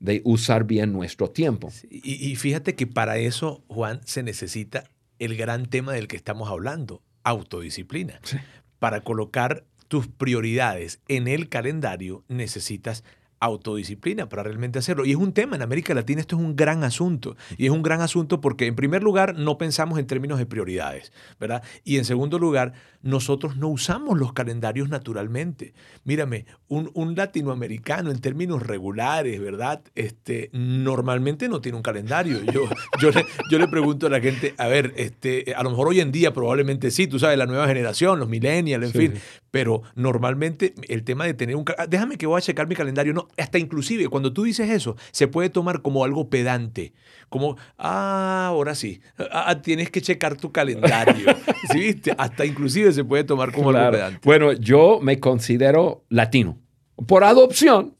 de 0.00 0.20
usar 0.24 0.64
bien 0.64 0.92
nuestro 0.92 1.30
tiempo. 1.30 1.72
Y, 1.88 2.30
y, 2.30 2.36
fíjate 2.36 2.74
que 2.74 2.86
para 2.86 3.18
eso, 3.18 3.62
Juan, 3.68 4.00
se 4.04 4.22
necesita 4.22 4.84
el 5.20 5.36
gran 5.36 5.66
tema 5.66 5.92
del 5.92 6.08
que 6.08 6.16
estamos 6.16 6.50
hablando, 6.50 7.02
autodisciplina. 7.22 8.18
Sí. 8.24 8.38
Para 8.80 9.02
colocar 9.02 9.64
tus 9.86 10.08
prioridades 10.08 11.00
en 11.06 11.28
el 11.28 11.48
calendario 11.48 12.24
necesitas 12.26 13.04
autodisciplina 13.40 14.28
para 14.28 14.42
realmente 14.42 14.78
hacerlo. 14.78 15.04
Y 15.04 15.10
es 15.10 15.16
un 15.16 15.32
tema, 15.32 15.56
en 15.56 15.62
América 15.62 15.94
Latina 15.94 16.20
esto 16.20 16.36
es 16.36 16.42
un 16.42 16.54
gran 16.54 16.84
asunto. 16.84 17.36
Y 17.56 17.66
es 17.66 17.72
un 17.72 17.82
gran 17.82 18.02
asunto 18.02 18.40
porque 18.40 18.66
en 18.66 18.76
primer 18.76 19.02
lugar 19.02 19.34
no 19.36 19.58
pensamos 19.58 19.98
en 19.98 20.06
términos 20.06 20.38
de 20.38 20.46
prioridades, 20.46 21.12
¿verdad? 21.40 21.62
Y 21.82 21.96
en 21.96 22.04
segundo 22.04 22.38
lugar, 22.38 22.74
nosotros 23.02 23.56
no 23.56 23.68
usamos 23.68 24.18
los 24.18 24.34
calendarios 24.34 24.90
naturalmente. 24.90 25.72
Mírame, 26.04 26.44
un, 26.68 26.90
un 26.94 27.16
latinoamericano 27.16 28.10
en 28.10 28.20
términos 28.20 28.62
regulares, 28.62 29.40
¿verdad? 29.40 29.82
Este, 29.94 30.50
normalmente 30.52 31.48
no 31.48 31.60
tiene 31.60 31.76
un 31.76 31.82
calendario. 31.82 32.42
Yo, 32.52 32.68
yo, 33.00 33.10
le, 33.10 33.24
yo 33.50 33.58
le 33.58 33.68
pregunto 33.68 34.06
a 34.06 34.10
la 34.10 34.20
gente, 34.20 34.54
a 34.58 34.68
ver, 34.68 34.92
este, 34.96 35.54
a 35.56 35.62
lo 35.62 35.70
mejor 35.70 35.88
hoy 35.88 36.00
en 36.00 36.12
día 36.12 36.34
probablemente 36.34 36.90
sí, 36.90 37.06
tú 37.06 37.18
sabes, 37.18 37.38
la 37.38 37.46
nueva 37.46 37.66
generación, 37.66 38.18
los 38.18 38.28
millennials, 38.28 38.86
en 38.86 38.92
sí, 38.92 38.98
fin, 38.98 39.14
pero 39.50 39.82
normalmente 39.94 40.74
el 40.88 41.04
tema 41.04 41.24
de 41.24 41.34
tener 41.34 41.56
un... 41.56 41.64
Déjame 41.88 42.18
que 42.18 42.26
voy 42.26 42.38
a 42.38 42.42
checar 42.42 42.68
mi 42.68 42.74
calendario. 42.74 43.14
No, 43.14 43.28
hasta 43.36 43.58
inclusive 43.58 44.08
cuando 44.08 44.32
tú 44.32 44.44
dices 44.44 44.70
eso, 44.70 44.96
se 45.12 45.28
puede 45.28 45.50
tomar 45.50 45.82
como 45.82 46.04
algo 46.04 46.28
pedante, 46.30 46.92
como, 47.28 47.56
ah, 47.78 48.46
ahora 48.48 48.74
sí, 48.74 49.00
ah, 49.30 49.60
tienes 49.62 49.90
que 49.90 50.00
checar 50.00 50.36
tu 50.36 50.52
calendario, 50.52 51.34
¿sí 51.72 51.78
viste? 51.78 52.14
Hasta 52.16 52.44
inclusive 52.44 52.92
se 52.92 53.04
puede 53.04 53.24
tomar 53.24 53.52
como 53.52 53.70
claro. 53.70 53.86
algo 53.86 53.98
pedante. 53.98 54.20
Bueno, 54.24 54.52
yo 54.52 54.98
me 55.02 55.20
considero 55.20 56.04
latino. 56.08 56.58
Por 57.06 57.24
adopción. 57.24 57.94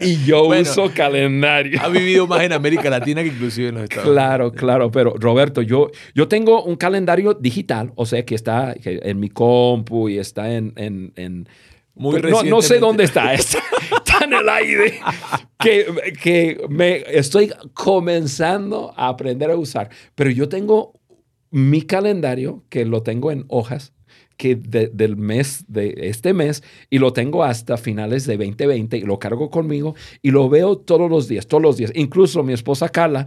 y 0.00 0.24
yo 0.24 0.44
bueno, 0.46 0.70
uso 0.70 0.90
calendario. 0.94 1.80
Ha 1.82 1.88
vivido 1.88 2.26
más 2.26 2.42
en 2.42 2.52
América 2.52 2.90
Latina 2.90 3.22
que 3.22 3.28
inclusive 3.28 3.68
en 3.68 3.76
los 3.76 3.84
Estados 3.84 4.10
Claro, 4.10 4.44
Unidos. 4.48 4.60
claro. 4.60 4.90
Pero 4.90 5.14
Roberto, 5.18 5.62
yo, 5.62 5.90
yo 6.14 6.28
tengo 6.28 6.62
un 6.62 6.76
calendario 6.76 7.32
digital, 7.32 7.92
o 7.94 8.04
sea, 8.04 8.22
que 8.24 8.34
está 8.34 8.74
en 8.84 9.18
mi 9.18 9.30
compu 9.30 10.10
y 10.10 10.18
está 10.18 10.52
en, 10.52 10.74
en, 10.76 11.12
en 11.16 11.48
muy 11.94 12.20
no, 12.20 12.42
no, 12.42 12.60
sé 12.60 12.78
dónde 12.78 13.04
está, 13.04 13.32
está, 13.32 13.58
está 14.16 14.24
en 14.24 14.32
el 14.32 14.48
aire, 14.48 15.00
que, 15.58 15.86
que 16.22 16.66
me 16.68 17.02
estoy 17.06 17.52
comenzando 17.74 18.92
a 18.96 19.08
aprender 19.08 19.50
a 19.50 19.56
usar. 19.56 19.90
Pero 20.14 20.30
yo 20.30 20.48
tengo 20.48 20.94
mi 21.50 21.82
calendario, 21.82 22.64
que 22.68 22.84
lo 22.84 23.02
tengo 23.02 23.30
en 23.30 23.44
hojas, 23.48 23.92
que 24.36 24.54
de, 24.54 24.88
del 24.88 25.16
mes, 25.16 25.64
de 25.68 25.94
este 25.96 26.34
mes, 26.34 26.62
y 26.90 26.98
lo 26.98 27.12
tengo 27.12 27.44
hasta 27.44 27.76
finales 27.76 28.26
de 28.26 28.36
2020, 28.36 28.98
y 28.98 29.02
lo 29.02 29.18
cargo 29.18 29.50
conmigo, 29.50 29.94
y 30.22 30.30
lo 30.30 30.48
veo 30.48 30.76
todos 30.76 31.10
los 31.10 31.28
días, 31.28 31.46
todos 31.46 31.62
los 31.62 31.76
días. 31.76 31.92
Incluso 31.94 32.42
mi 32.42 32.52
esposa 32.52 32.88
Carla 32.88 33.26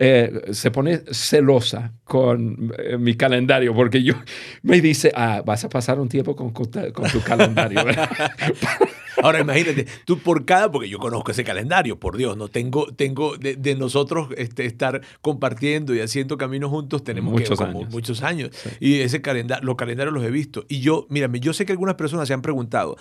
eh, 0.00 0.42
se 0.52 0.70
pone 0.70 1.02
celosa 1.10 1.92
con 2.04 2.72
eh, 2.78 2.96
mi 2.98 3.16
calendario 3.16 3.74
porque 3.74 4.00
yo 4.00 4.14
me 4.62 4.80
dice, 4.80 5.10
ah, 5.14 5.42
vas 5.44 5.64
a 5.64 5.68
pasar 5.68 5.98
un 5.98 6.08
tiempo 6.08 6.36
con, 6.36 6.50
con, 6.50 6.70
tu 6.70 7.20
calendario. 7.24 7.80
Ahora 9.22 9.40
imagínate, 9.40 9.86
tú 10.04 10.18
por 10.18 10.44
cada, 10.44 10.70
porque 10.70 10.88
yo 10.88 10.98
conozco 10.98 11.30
ese 11.30 11.44
calendario, 11.44 11.98
por 11.98 12.16
Dios, 12.16 12.36
no 12.36 12.48
tengo, 12.48 12.86
tengo 12.94 13.36
de, 13.36 13.56
de 13.56 13.74
nosotros 13.74 14.28
este, 14.36 14.66
estar 14.66 15.00
compartiendo 15.20 15.94
y 15.94 16.00
haciendo 16.00 16.38
caminos 16.38 16.70
juntos, 16.70 17.02
tenemos 17.04 17.32
muchos 17.32 17.58
que, 17.58 17.64
años. 17.64 17.90
muchos 17.90 18.22
años. 18.22 18.50
Sí. 18.52 18.70
Y 18.80 19.00
ese 19.00 19.20
calendario, 19.20 19.64
los 19.64 19.76
calendarios 19.76 20.14
los 20.14 20.24
he 20.24 20.30
visto. 20.30 20.64
Y 20.68 20.80
yo, 20.80 21.06
mírame, 21.08 21.40
yo 21.40 21.52
sé 21.52 21.66
que 21.66 21.72
algunas 21.72 21.96
personas 21.96 22.28
se 22.28 22.34
han 22.34 22.42
preguntado, 22.42 22.96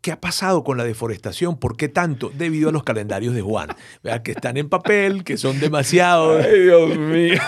¿Qué 0.00 0.10
ha 0.10 0.18
pasado 0.18 0.64
con 0.64 0.78
la 0.78 0.84
deforestación? 0.84 1.58
¿Por 1.58 1.76
qué 1.76 1.90
tanto? 1.90 2.32
Debido 2.34 2.70
a 2.70 2.72
los 2.72 2.84
calendarios 2.84 3.34
de 3.34 3.42
Juan, 3.42 3.68
¿verdad? 4.02 4.22
que 4.22 4.32
están 4.32 4.56
en 4.56 4.70
papel, 4.70 5.24
que 5.24 5.36
son 5.36 5.60
demasiados. 5.60 6.42
Ay, 6.42 6.60
Dios 6.60 6.96
mío. 6.96 7.38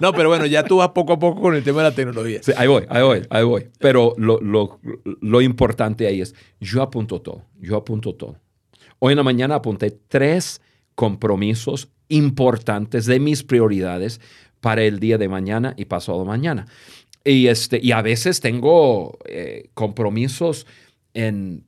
No, 0.00 0.12
pero 0.12 0.28
bueno, 0.28 0.46
ya 0.46 0.64
tú 0.64 0.78
vas 0.78 0.88
poco 0.88 1.12
a 1.12 1.18
poco 1.18 1.40
con 1.40 1.54
el 1.54 1.62
tema 1.62 1.82
de 1.82 1.90
la 1.90 1.94
tecnología. 1.94 2.40
Sí, 2.42 2.52
ahí 2.56 2.66
voy, 2.66 2.84
ahí 2.88 3.02
voy, 3.02 3.22
ahí 3.30 3.44
voy. 3.44 3.68
Pero 3.78 4.14
lo, 4.16 4.40
lo, 4.40 4.80
lo 5.20 5.40
importante 5.42 6.06
ahí 6.06 6.22
es, 6.22 6.34
yo 6.58 6.82
apunto 6.82 7.20
todo, 7.20 7.44
yo 7.60 7.76
apunto 7.76 8.14
todo. 8.14 8.36
Hoy 8.98 9.12
en 9.12 9.18
la 9.18 9.22
mañana 9.22 9.56
apunté 9.56 9.90
tres 9.90 10.60
compromisos 10.94 11.88
importantes 12.08 13.06
de 13.06 13.20
mis 13.20 13.42
prioridades 13.42 14.20
para 14.60 14.82
el 14.82 15.00
día 15.00 15.18
de 15.18 15.28
mañana 15.28 15.74
y 15.76 15.86
pasado 15.86 16.24
mañana. 16.24 16.66
Y, 17.24 17.48
este, 17.48 17.80
y 17.82 17.92
a 17.92 18.02
veces 18.02 18.40
tengo 18.40 19.18
eh, 19.26 19.70
compromisos 19.74 20.66
en, 21.14 21.64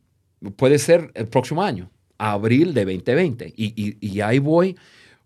puede 0.56 0.78
ser 0.78 1.10
el 1.14 1.28
próximo 1.28 1.62
año, 1.62 1.90
abril 2.18 2.74
de 2.74 2.84
2020. 2.84 3.52
Y, 3.56 3.72
y, 3.76 3.96
y, 4.00 4.20
ahí 4.20 4.38
voy 4.38 4.76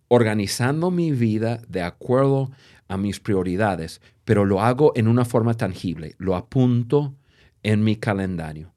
organizando 0.09 0.91
mi 0.91 1.13
vida 1.13 1.61
de 1.69 1.83
acuerdo 1.83 2.51
a 2.89 2.97
mis 2.97 3.21
prioridades, 3.21 4.01
pero 4.25 4.45
lo 4.45 4.61
hago 4.61 4.93
en 4.97 5.09
una 5.09 5.25
forma 5.25 5.55
tangible, 5.55 6.15
lo 6.19 6.37
apunto 6.37 7.15
en 7.63 7.83
mi 7.83 7.97
calendario. 7.97 8.73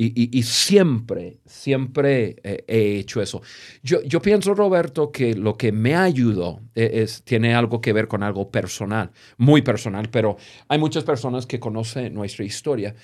Y, 0.00 0.44
siempre, 0.44 1.40
siempre 1.44 2.36
eh, 2.44 2.64
he 2.68 3.00
hecho 3.00 3.20
eso. 3.20 3.42
Yo, 3.82 4.00
yo, 4.02 4.22
pienso, 4.22 4.54
Roberto, 4.54 5.10
que 5.10 5.34
lo 5.34 5.56
que 5.56 5.72
me 5.72 5.96
ayudó 5.96 6.60
es, 6.76 6.90
es, 6.92 7.22
tiene 7.24 7.52
algo 7.52 7.80
que 7.80 7.92
ver 7.92 8.06
con 8.06 8.22
algo 8.22 8.48
personal, 8.48 9.10
muy 9.38 9.62
personal, 9.62 10.08
pero 10.08 10.36
hay 10.68 10.78
muchas 10.78 11.02
personas 11.02 11.46
que 11.46 11.58
conocen 11.58 12.14
nuestra 12.14 12.44
historia. 12.44 12.94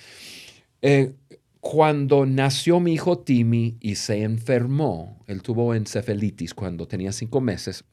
Eh, 0.83 1.14
cuando 1.59 2.27
nació 2.27 2.79
mi 2.79 2.93
hijo 2.93 3.19
Timmy 3.19 3.79
y 3.81 3.95
se 3.95 4.23
enfermó, 4.23 5.25
él 5.27 5.40
tuvo 5.40 5.75
encefalitis 5.75 6.53
cuando 6.53 6.87
tenía 6.87 7.11
cinco 7.11 7.40
meses, 7.40 7.87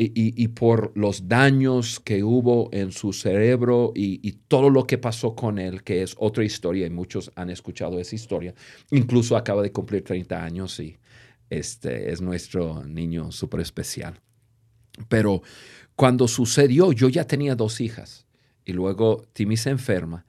y, 0.00 0.12
y, 0.14 0.48
por 0.48 0.92
los 0.96 1.26
daños 1.26 1.98
que 1.98 2.22
hubo 2.22 2.68
en 2.72 2.92
su 2.92 3.12
cerebro 3.12 3.90
y, 3.96 4.30
todo 4.46 4.70
lo 4.70 4.86
que 4.86 4.96
pasó 4.96 5.34
con 5.34 5.58
él, 5.58 5.82
que 5.82 6.02
es 6.02 6.14
otra 6.18 6.44
historia 6.44 6.86
y 6.86 6.90
muchos 6.90 7.32
han 7.34 7.50
escuchado 7.50 7.98
esa 7.98 8.14
historia. 8.14 8.54
Incluso 8.92 9.36
acaba 9.36 9.60
de 9.60 9.72
cumplir 9.72 10.04
30 10.04 10.44
años 10.44 10.78
y 10.78 10.96
este 11.50 12.12
es 12.12 12.20
nuestro 12.20 12.84
niño 12.84 13.32
súper 13.32 13.58
especial. 13.60 14.20
Pero 15.08 15.42
cuando 15.96 16.28
sucedió, 16.28 16.92
yo 16.92 17.08
ya 17.08 17.26
tenía 17.26 17.56
dos 17.56 17.80
hijas 17.80 18.28
y 18.64 18.74
luego 18.74 19.26
Timmy 19.32 19.56
se 19.56 19.70
enferma 19.70 20.26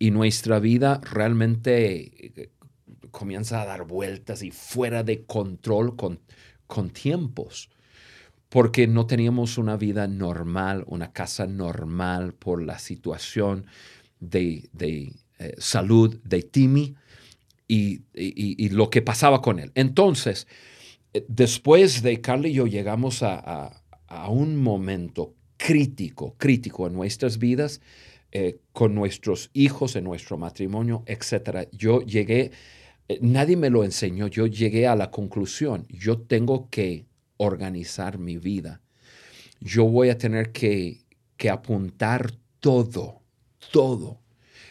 y 0.00 0.10
nuestra 0.10 0.58
vida 0.58 1.00
realmente 1.00 2.50
comienza 3.12 3.62
a 3.62 3.66
dar 3.66 3.86
vueltas 3.86 4.42
y 4.42 4.50
fuera 4.50 5.04
de 5.04 5.24
control 5.26 5.94
con, 5.94 6.18
con 6.66 6.90
tiempos 6.90 7.70
porque 8.52 8.86
no 8.86 9.06
teníamos 9.06 9.56
una 9.56 9.78
vida 9.78 10.06
normal, 10.06 10.84
una 10.86 11.10
casa 11.10 11.46
normal 11.46 12.34
por 12.34 12.62
la 12.62 12.78
situación 12.78 13.64
de, 14.20 14.68
eh, 15.38 15.54
salud 15.56 16.20
de 16.22 16.42
Timmy 16.42 16.94
y, 17.66 18.02
lo 18.68 18.90
que 18.90 19.00
pasaba 19.00 19.40
con 19.40 19.58
él. 19.58 19.72
Entonces, 19.74 20.46
eh, 21.14 21.24
después 21.28 22.02
de 22.02 22.20
Carly 22.20 22.50
y 22.50 22.52
yo 22.52 22.66
llegamos 22.66 23.22
a, 23.22 23.82
un 24.28 24.56
momento 24.56 25.34
crítico, 25.56 26.34
crítico 26.36 26.86
en 26.86 26.92
nuestras 26.92 27.38
vidas, 27.38 27.80
eh, 28.32 28.58
con 28.74 28.94
nuestros 28.94 29.48
hijos, 29.54 29.96
en 29.96 30.04
nuestro 30.04 30.36
matrimonio, 30.36 31.04
etc. 31.06 31.70
Yo 31.72 32.02
llegué, 32.02 32.50
nadie 33.22 33.56
me 33.56 33.70
lo 33.70 33.82
enseñó, 33.82 34.26
yo 34.26 34.46
llegué 34.46 34.86
a 34.86 34.94
la 34.94 35.10
conclusión, 35.10 35.86
yo 35.88 36.20
tengo 36.20 36.68
que 36.68 37.06
organizar 37.42 38.18
mi 38.18 38.38
vida. 38.38 38.80
Yo 39.60 39.84
voy 39.84 40.08
a 40.10 40.18
tener 40.18 40.52
que, 40.52 41.04
que 41.36 41.50
apuntar 41.50 42.32
todo, 42.60 43.20
todo. 43.72 44.20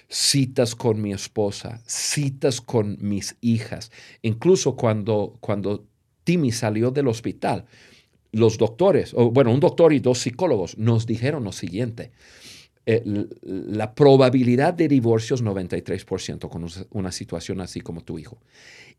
Citas 0.10 0.76
con 0.76 1.02
mi 1.02 1.14
esposa, 1.14 1.82
citas 1.86 2.60
con 2.60 2.98
mis 3.00 3.38
hijas. 3.40 3.92
Incluso 4.22 4.76
cuando, 4.76 5.38
cuando 5.40 5.86
Timmy 6.24 6.52
salió 6.52 6.92
del 6.92 7.08
hospital, 7.08 7.66
los 8.32 8.58
doctores, 8.58 9.14
o 9.14 9.32
bueno, 9.32 9.54
un 9.54 9.60
doctor 9.60 9.94
y 9.94 10.00
dos 10.00 10.20
psicólogos 10.20 10.78
nos 10.78 11.06
dijeron 11.06 11.44
lo 11.44 11.52
siguiente. 11.52 12.12
Eh, 12.86 13.04
la 13.44 13.94
probabilidad 13.94 14.74
de 14.74 14.88
divorcio 14.88 15.36
es 15.36 15.44
93% 15.44 16.50
con 16.50 16.68
una 16.92 17.12
situación 17.12 17.62
así 17.62 17.82
como 17.82 18.04
tu 18.04 18.18
hijo. 18.18 18.40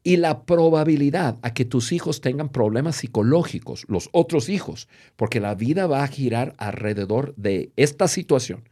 Y 0.04 0.16
la 0.16 0.44
probabilidad 0.44 1.38
a 1.42 1.54
que 1.54 1.64
tus 1.64 1.92
hijos 1.92 2.20
tengan 2.20 2.48
problemas 2.48 2.96
psicológicos, 2.96 3.84
los 3.88 4.08
otros 4.12 4.48
hijos, 4.48 4.88
porque 5.16 5.38
la 5.38 5.54
vida 5.54 5.86
va 5.86 6.02
a 6.02 6.08
girar 6.08 6.54
alrededor 6.58 7.34
de 7.36 7.70
esta 7.76 8.08
situación 8.08 8.68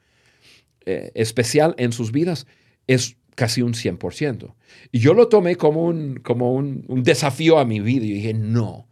eh, 0.87 1.13
especial 1.15 1.75
en 1.79 1.93
sus 1.93 2.11
vidas, 2.11 2.47
es 2.87 3.17
casi 3.37 3.63
un 3.63 3.75
100%. 3.75 4.55
Y 4.93 4.99
yo 4.99 5.15
lo 5.15 5.29
tomé 5.29 5.57
como 5.57 5.85
un, 5.85 6.17
como 6.17 6.53
un, 6.53 6.85
un 6.89 7.03
desafío 7.03 7.59
a 7.59 7.65
mi 7.65 7.81
vida 7.81 8.05
y 8.05 8.15
dije, 8.15 8.35
no, 8.35 8.89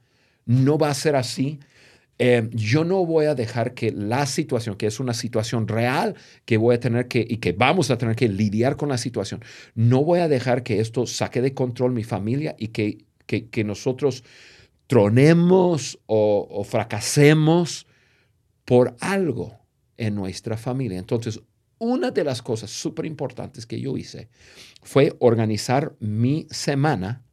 no 0.46 0.79
va 0.79 0.90
a 0.90 0.94
ser 0.94 1.16
así. 1.16 1.59
Eh, 2.18 2.48
yo 2.52 2.85
no 2.85 3.07
voy 3.07 3.26
a 3.26 3.35
dejar 3.35 3.74
que 3.74 3.92
la 3.92 4.26
situación, 4.26 4.76
que 4.76 4.87
es 4.87 4.98
una 4.98 5.14
situación 5.14 5.68
real, 5.68 6.16
que 6.44 6.57
voy 6.57 6.74
a 6.74 6.81
tener 6.81 7.07
que, 7.07 7.24
y 7.28 7.37
que 7.37 7.52
vamos 7.52 7.90
a 7.90 7.98
tener 7.98 8.16
que 8.16 8.28
lidiar 8.28 8.76
con 8.76 8.88
la 8.88 8.98
situación, 8.98 9.44
no 9.74 10.02
voy 10.04 10.20
a 10.20 10.28
dejar 10.28 10.64
que 10.64 10.81
esto 10.81 11.07
saque 11.07 11.40
de 11.40 11.54
control 11.54 11.92
mi 11.92 12.02
familia 12.02 12.57
y 12.59 12.68
que, 12.68 13.04
que, 13.26 13.64
nosotros 13.64 14.24
tronemos 14.87 16.00
o, 16.07 16.48
o 16.50 16.64
fracasemos 16.64 17.87
por 18.64 18.96
algo 19.00 19.59
en 19.96 20.14
nuestra 20.14 20.57
familia. 20.57 20.98
Entonces, 20.98 21.40
una 21.78 22.11
de 22.11 22.24
las 22.24 22.42
cosas 22.42 22.70
súper 22.70 23.07
importantes 23.07 23.64
que 23.66 23.81
yo 23.81 23.96
hice 23.96 24.28
fue 24.83 25.14
organizar 25.20 25.94
mi 26.00 26.46
semana 26.50 27.27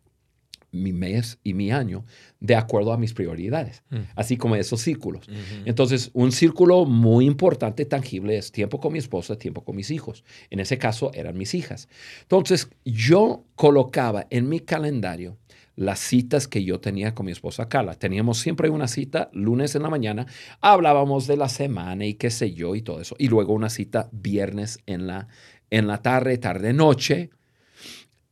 mi 0.76 0.94
mes 0.94 1.40
y 1.44 1.54
mi 1.54 1.72
año 1.72 2.06
de 2.40 2.56
acuerdo 2.56 2.94
a 2.94 2.98
mis 2.98 3.14
prioridades, 3.14 3.84
mm. 3.90 3.98
así 4.16 4.38
como 4.38 4.56
esos 4.56 4.82
círculos. 4.82 5.28
Entonces, 5.66 6.12
un 6.14 6.32
círculo 6.32 6.86
muy 6.86 7.26
importante, 7.26 7.86
tangible, 7.86 8.38
es 8.38 8.52
tiempo 8.52 8.80
con 8.80 8.94
mi 8.94 9.00
esposa, 9.00 9.38
tiempo 9.38 9.64
con 9.64 9.76
mis 9.76 9.92
hijos. 9.92 10.24
En 10.50 10.60
ese 10.60 10.78
caso, 10.78 11.12
eran 11.14 11.38
mis 11.38 11.54
hijas. 11.54 11.90
Entonces, 12.22 12.70
yo 12.84 13.46
colocaba 13.56 14.28
en 14.30 14.50
mi 14.50 14.60
calendario 14.60 15.38
las 15.76 16.00
citas 16.00 16.48
que 16.48 16.64
yo 16.64 16.80
tenía 16.80 17.14
con 17.14 17.26
mi 17.26 17.32
esposa 17.32 17.68
Carla. 17.68 17.96
Teníamos 17.96 18.40
siempre 18.40 18.70
una 18.70 18.88
cita 18.88 19.30
lunes 19.34 19.76
en 19.76 19.84
la 19.84 19.90
mañana, 19.90 20.26
hablábamos 20.62 21.28
de 21.28 21.38
la 21.38 21.50
semana 21.50 22.06
y 22.06 22.14
qué 22.14 22.30
sé 22.30 22.54
yo 22.54 22.76
y 22.76 22.82
todo 22.82 23.02
eso. 23.02 23.16
Y 23.20 23.28
luego 23.28 23.54
una 23.54 23.70
cita 23.70 24.10
viernes 24.12 24.80
en 24.86 25.08
la, 25.08 25.28
en 25.70 25.88
la 25.88 26.02
tarde, 26.02 26.38
tarde, 26.38 26.74
noche 26.74 27.30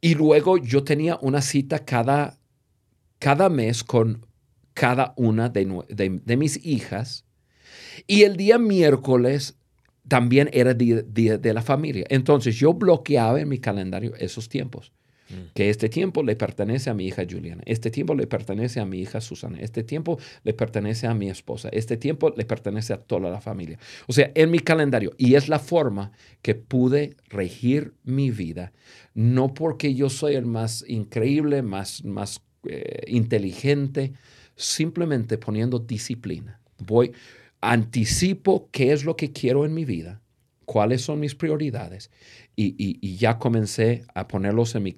y 0.03 0.15
luego 0.15 0.57
yo 0.57 0.83
tenía 0.83 1.17
una 1.21 1.41
cita 1.41 1.79
cada, 1.85 2.37
cada 3.19 3.47
mes 3.47 3.85
con 3.85 4.25
cada 4.73 5.13
una 5.15 5.47
de, 5.47 6.35
mis 6.35 6.65
hijas. 6.65 7.23
Y 8.05 8.23
el 8.23 8.35
día 8.35 8.57
miércoles 8.57 9.57
también 10.05 10.49
era 10.51 10.73
día, 10.73 11.03
de 11.37 11.53
la 11.53 11.61
familia. 11.61 12.05
Entonces 12.09 12.57
yo 12.57 12.73
bloqueaba 12.73 13.39
en 13.39 13.47
mi 13.47 13.59
calendario 13.59 14.13
esos 14.15 14.49
tiempos. 14.49 14.91
Mm. 15.29 15.53
Que 15.53 15.69
este 15.69 15.89
tiempo 15.89 16.23
le 16.23 16.35
pertenece 16.35 16.89
a 16.89 16.93
mi 16.93 17.05
hija 17.05 17.23
Juliana, 17.29 17.63
este 17.65 17.89
tiempo 17.89 18.15
le 18.15 18.27
pertenece 18.27 18.79
a 18.79 18.85
mi 18.85 18.99
hija 18.99 19.21
Susana, 19.21 19.59
este 19.59 19.83
tiempo 19.83 20.19
le 20.43 20.53
pertenece 20.53 21.07
a 21.07 21.13
mi 21.13 21.29
esposa, 21.29 21.69
este 21.71 21.97
tiempo 21.97 22.33
le 22.35 22.45
pertenece 22.45 22.93
a 22.93 22.97
toda 22.97 23.29
la 23.29 23.41
familia. 23.41 23.79
O 24.07 24.13
sea, 24.13 24.31
en 24.35 24.51
mi 24.51 24.59
calendario. 24.59 25.13
Y 25.17 25.35
es 25.35 25.49
la 25.49 25.59
forma 25.59 26.11
que 26.41 26.55
pude 26.55 27.15
regir 27.29 27.93
mi 28.03 28.31
vida, 28.31 28.73
no 29.13 29.53
porque 29.53 29.93
yo 29.93 30.09
soy 30.09 30.35
el 30.35 30.45
más 30.45 30.83
increíble, 30.87 31.61
más, 31.61 32.03
más 32.03 32.41
eh, 32.67 33.03
inteligente, 33.07 34.13
simplemente 34.55 35.37
poniendo 35.37 35.79
disciplina. 35.79 36.59
Voy, 36.79 37.11
anticipo 37.61 38.69
qué 38.71 38.91
es 38.91 39.05
lo 39.05 39.15
que 39.15 39.31
quiero 39.31 39.65
en 39.65 39.73
mi 39.73 39.85
vida, 39.85 40.21
cuáles 40.65 41.01
son 41.01 41.19
mis 41.19 41.35
prioridades 41.35 42.09
y, 42.55 43.17
ya 43.17 43.39
comencé 43.39 44.05
a 44.13 44.27
ponerlos 44.27 44.75
en 44.75 44.83
mi, 44.83 44.95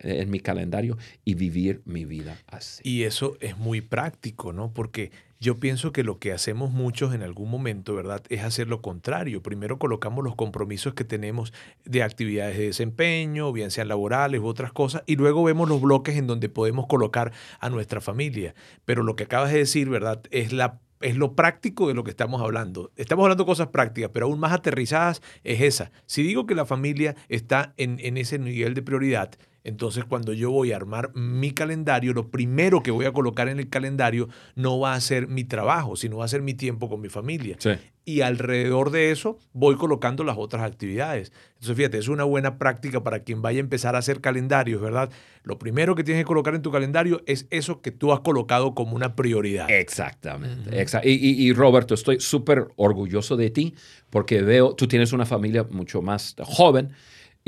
en 0.00 0.30
mi 0.30 0.40
calendario 0.40 0.98
y 1.24 1.34
vivir 1.34 1.82
mi 1.84 2.04
vida 2.04 2.38
así. 2.46 2.82
Y 2.84 3.04
eso 3.04 3.36
es 3.40 3.56
muy 3.58 3.80
práctico, 3.80 4.52
¿no? 4.52 4.72
Porque 4.72 5.10
yo 5.40 5.58
pienso 5.58 5.92
que 5.92 6.02
lo 6.02 6.18
que 6.18 6.32
hacemos 6.32 6.72
muchos 6.72 7.14
en 7.14 7.22
algún 7.22 7.48
momento, 7.48 7.94
¿verdad? 7.94 8.22
Es 8.28 8.42
hacer 8.42 8.66
lo 8.66 8.82
contrario. 8.82 9.42
Primero 9.42 9.78
colocamos 9.78 10.24
los 10.24 10.34
compromisos 10.34 10.94
que 10.94 11.04
tenemos 11.04 11.52
de 11.84 12.02
actividades 12.02 12.58
de 12.58 12.66
desempeño, 12.66 13.52
bien 13.52 13.70
sean 13.70 13.88
laborales 13.88 14.40
u 14.40 14.46
otras 14.46 14.72
cosas, 14.72 15.04
y 15.06 15.14
luego 15.14 15.44
vemos 15.44 15.68
los 15.68 15.80
bloques 15.80 16.16
en 16.16 16.26
donde 16.26 16.48
podemos 16.48 16.86
colocar 16.86 17.32
a 17.60 17.70
nuestra 17.70 18.00
familia. 18.00 18.54
Pero 18.84 19.04
lo 19.04 19.14
que 19.14 19.24
acabas 19.24 19.52
de 19.52 19.58
decir, 19.58 19.88
¿verdad? 19.88 20.22
Es 20.32 20.52
la 20.52 20.80
es 21.00 21.16
lo 21.16 21.34
práctico 21.34 21.88
de 21.88 21.94
lo 21.94 22.04
que 22.04 22.10
estamos 22.10 22.40
hablando. 22.40 22.92
Estamos 22.96 23.24
hablando 23.24 23.44
de 23.44 23.48
cosas 23.48 23.68
prácticas, 23.68 24.10
pero 24.12 24.26
aún 24.26 24.40
más 24.40 24.52
aterrizadas 24.52 25.22
es 25.44 25.60
esa. 25.60 25.90
Si 26.06 26.22
digo 26.22 26.46
que 26.46 26.54
la 26.54 26.66
familia 26.66 27.16
está 27.28 27.74
en, 27.76 27.98
en 28.00 28.16
ese 28.16 28.38
nivel 28.38 28.74
de 28.74 28.82
prioridad, 28.82 29.30
entonces, 29.68 30.06
cuando 30.06 30.32
yo 30.32 30.50
voy 30.50 30.72
a 30.72 30.76
armar 30.76 31.10
mi 31.14 31.50
calendario, 31.50 32.14
lo 32.14 32.30
primero 32.30 32.82
que 32.82 32.90
voy 32.90 33.04
a 33.04 33.12
colocar 33.12 33.48
en 33.48 33.58
el 33.58 33.68
calendario 33.68 34.30
no 34.54 34.80
va 34.80 34.94
a 34.94 35.00
ser 35.02 35.28
mi 35.28 35.44
trabajo, 35.44 35.94
sino 35.94 36.16
va 36.16 36.24
a 36.24 36.28
ser 36.28 36.40
mi 36.40 36.54
tiempo 36.54 36.88
con 36.88 37.02
mi 37.02 37.10
familia. 37.10 37.58
Y 38.06 38.22
alrededor 38.22 38.90
de 38.90 39.10
eso 39.10 39.38
voy 39.52 39.76
colocando 39.76 40.24
las 40.24 40.38
otras 40.38 40.62
actividades. 40.62 41.34
Entonces, 41.56 41.76
fíjate, 41.76 41.98
es 41.98 42.08
una 42.08 42.24
buena 42.24 42.56
práctica 42.56 43.02
para 43.02 43.24
quien 43.24 43.42
vaya 43.42 43.58
a 43.58 43.60
empezar 43.60 43.94
a 43.94 43.98
hacer 43.98 44.22
calendarios, 44.22 44.80
¿verdad? 44.80 45.10
Lo 45.42 45.58
primero 45.58 45.94
que 45.94 46.02
tienes 46.02 46.22
que 46.22 46.26
colocar 46.26 46.54
en 46.54 46.62
tu 46.62 46.72
calendario 46.72 47.20
es 47.26 47.46
eso 47.50 47.82
que 47.82 47.90
tú 47.90 48.14
has 48.14 48.20
colocado 48.20 48.74
como 48.74 48.96
una 48.96 49.16
prioridad. 49.16 49.70
Exactamente. 49.70 50.82
y, 51.04 51.46
y, 51.46 51.52
Roberto, 51.52 51.92
estoy 51.92 52.20
súper 52.20 52.68
orgulloso 52.76 53.36
de 53.36 53.50
ti 53.50 53.74
porque 54.08 54.40
veo, 54.40 54.74
tú 54.74 54.88
tienes 54.88 55.12
una 55.12 55.26
familia 55.26 55.66
mucho 55.70 56.00
más 56.00 56.34
joven 56.40 56.94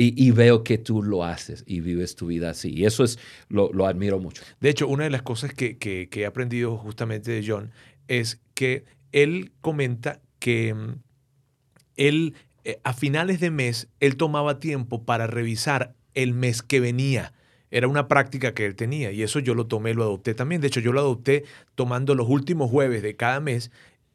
y, 0.02 0.30
veo 0.30 0.64
que 0.64 0.78
tú 0.78 1.02
lo 1.02 1.24
haces 1.24 1.62
y 1.66 1.80
vives 1.80 2.16
tu 2.16 2.28
vida 2.28 2.50
así. 2.50 2.72
Y 2.72 2.86
eso 2.86 3.04
es, 3.04 3.18
lo, 3.48 3.86
admiro 3.86 4.18
mucho. 4.18 4.42
De 4.58 4.70
hecho, 4.70 4.88
una 4.88 5.04
de 5.04 5.10
las 5.10 5.20
cosas 5.20 5.52
que, 5.52 5.76
que, 5.76 6.08
he 6.14 6.24
aprendido 6.24 6.78
justamente 6.78 7.30
de 7.30 7.44
John 7.46 7.70
es 8.08 8.40
que 8.54 8.84
él 9.12 9.52
comenta 9.60 10.22
que 10.38 10.72
mm, 10.72 10.94
él, 11.96 12.34
eh, 12.64 12.80
a 12.82 12.94
finales 12.94 13.40
de 13.40 13.50
mes, 13.50 13.88
él 14.00 14.16
tomaba 14.16 14.58
tiempo 14.58 15.04
para 15.04 15.26
revisar 15.26 15.94
el 16.14 16.32
mes 16.32 16.62
que 16.62 16.80
venía. 16.80 17.34
Era 17.70 17.86
una 17.86 18.08
práctica 18.08 18.54
que 18.54 18.64
él 18.64 18.76
tenía 18.76 19.12
y 19.12 19.22
eso 19.22 19.38
yo 19.38 19.54
lo 19.54 19.66
tomé, 19.66 19.92
lo 19.92 20.04
adopté 20.04 20.32
también. 20.32 20.62
De 20.62 20.68
hecho, 20.68 20.80
yo 20.80 20.92
lo 20.92 21.00
adopté 21.00 21.44
tomando 21.74 22.14
los 22.14 22.26
últimos 22.26 22.70
jueves 22.70 23.02
de 23.02 23.16
cada 23.16 23.38
mes 23.40 23.70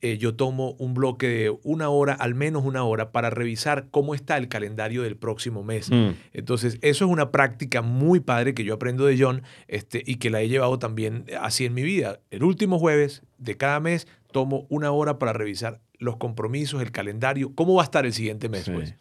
eh, 0.05 0.19
yo 0.19 0.35
tomo 0.35 0.75
un 0.77 0.93
bloque 0.93 1.27
de 1.27 1.57
una 1.63 1.89
hora, 1.89 2.13
al 2.13 2.35
menos 2.35 2.63
una 2.63 2.83
hora, 2.83 3.11
para 3.11 3.31
revisar 3.31 3.87
cómo 3.89 4.13
está 4.13 4.37
el 4.37 4.49
calendario 4.49 5.01
del 5.01 5.17
próximo 5.17 5.63
mes. 5.63 5.89
Mm. 5.89 6.09
Entonces, 6.31 6.77
eso 6.83 7.05
es 7.05 7.11
una 7.11 7.31
práctica 7.31 7.81
muy 7.81 8.19
padre 8.19 8.53
que 8.53 8.63
yo 8.63 8.75
aprendo 8.75 9.07
de 9.07 9.17
John 9.19 9.41
este, 9.67 10.03
y 10.05 10.17
que 10.17 10.29
la 10.29 10.43
he 10.43 10.47
llevado 10.47 10.77
también 10.77 11.25
así 11.41 11.65
en 11.65 11.73
mi 11.73 11.81
vida. 11.81 12.19
El 12.29 12.43
último 12.43 12.77
jueves 12.77 13.23
de 13.39 13.57
cada 13.57 13.79
mes 13.79 14.07
tomo 14.31 14.67
una 14.69 14.91
hora 14.91 15.17
para 15.17 15.33
revisar 15.33 15.81
los 15.97 16.17
compromisos, 16.17 16.83
el 16.83 16.91
calendario, 16.91 17.55
cómo 17.55 17.73
va 17.73 17.81
a 17.81 17.85
estar 17.85 18.05
el 18.05 18.13
siguiente 18.13 18.47
mes. 18.47 18.69
Pues? 18.69 18.93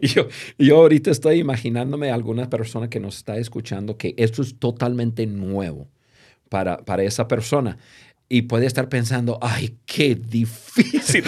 yo, 0.00 0.28
yo 0.56 0.76
ahorita 0.78 1.10
estoy 1.10 1.40
imaginándome 1.40 2.10
a 2.10 2.14
alguna 2.14 2.48
persona 2.48 2.88
que 2.88 3.00
nos 3.00 3.18
está 3.18 3.36
escuchando 3.36 3.98
que 3.98 4.14
esto 4.16 4.40
es 4.40 4.58
totalmente 4.58 5.26
nuevo 5.26 5.88
para, 6.48 6.78
para 6.78 7.02
esa 7.02 7.28
persona 7.28 7.76
y 8.32 8.40
puede 8.40 8.64
estar 8.64 8.88
pensando, 8.88 9.38
ay, 9.42 9.76
qué 9.84 10.14
difícil, 10.14 11.22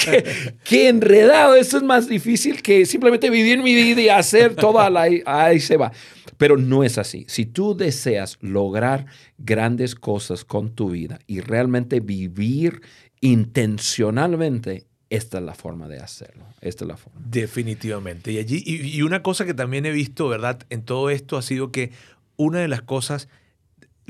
qué, 0.64 0.88
enredado, 0.88 1.54
eso 1.54 1.76
es 1.76 1.84
más 1.84 2.08
difícil 2.08 2.60
que 2.60 2.86
simplemente 2.86 3.30
vivir 3.30 3.62
mi 3.62 3.72
vida 3.72 4.00
y 4.00 4.08
hacer 4.08 4.56
toda 4.56 4.90
la... 4.90 5.06
Ahí 5.26 5.60
se 5.60 5.76
va. 5.76 5.92
Pero 6.38 6.56
no 6.56 6.82
es 6.82 6.98
así. 6.98 7.24
Si 7.28 7.46
tú 7.46 7.76
deseas 7.76 8.36
lograr 8.40 9.06
grandes 9.38 9.94
cosas 9.94 10.44
con 10.44 10.74
tu 10.74 10.90
vida 10.90 11.20
y 11.28 11.38
realmente 11.38 12.00
vivir 12.00 12.82
intencionalmente, 13.20 14.88
esta 15.08 15.38
es 15.38 15.44
la 15.44 15.54
forma 15.54 15.86
de 15.86 16.00
hacerlo. 16.00 16.46
Esta 16.60 16.82
es 16.82 16.88
la 16.88 16.96
forma. 16.96 17.20
Definitivamente. 17.24 18.32
Y, 18.32 18.38
allí, 18.38 18.60
y 18.66 19.02
una 19.02 19.22
cosa 19.22 19.46
que 19.46 19.54
también 19.54 19.86
he 19.86 19.92
visto, 19.92 20.26
¿verdad? 20.28 20.66
En 20.68 20.82
todo 20.82 21.10
esto 21.10 21.36
ha 21.36 21.42
sido 21.42 21.70
que 21.70 21.92
una 22.36 22.58
de 22.58 22.66
las 22.66 22.82
cosas 22.82 23.28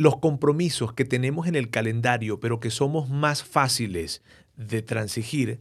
los 0.00 0.16
compromisos 0.16 0.94
que 0.94 1.04
tenemos 1.04 1.46
en 1.46 1.54
el 1.54 1.68
calendario, 1.68 2.40
pero 2.40 2.58
que 2.58 2.70
somos 2.70 3.10
más 3.10 3.44
fáciles 3.44 4.22
de 4.56 4.80
transigir, 4.80 5.60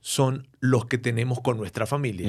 son 0.00 0.48
los 0.58 0.86
que 0.86 0.98
tenemos 0.98 1.40
con 1.40 1.56
nuestra 1.56 1.86
familia 1.86 2.28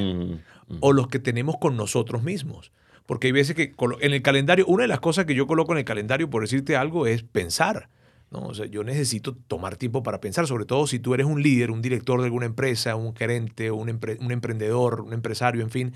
o 0.82 0.94
los 0.94 1.08
que 1.08 1.18
tenemos 1.18 1.58
con 1.58 1.76
nosotros 1.76 2.22
mismos. 2.22 2.72
Porque 3.08 3.28
hay 3.28 3.32
veces 3.32 3.56
que 3.56 3.74
en 4.02 4.14
el 4.14 4.22
calendario, 4.22 4.68
una 4.68 4.84
de 4.84 4.88
las 4.88 5.00
cosas 5.00 5.26
que 5.26 5.34
yo 5.34 5.48
coloco 5.48 5.72
en 5.72 5.80
el 5.80 5.84
calendario, 5.86 6.30
por 6.30 6.44
decirte 6.44 6.76
algo, 6.76 7.08
es 7.08 7.24
pensar. 7.24 7.90
¿no? 8.30 8.46
O 8.46 8.54
sea, 8.54 8.68
yo 8.68 8.84
necesito 8.84 9.36
tomar 9.48 9.78
tiempo 9.78 10.04
para 10.04 10.22
pensar, 10.22 10.46
sobre 10.46 10.66
todo 10.66 10.86
si 10.86 11.00
tú 11.00 11.16
eres 11.16 11.26
un 11.26 11.42
líder, 11.42 11.72
un 11.72 11.82
director 11.82 12.20
de 12.20 12.26
alguna 12.26 12.46
empresa, 12.46 12.96
un 12.96 13.16
gerente, 13.16 13.72
un, 13.72 13.90
un 13.90 14.32
emprendedor, 14.32 15.02
un 15.02 15.14
empresario, 15.14 15.64
en 15.64 15.72
fin. 15.72 15.94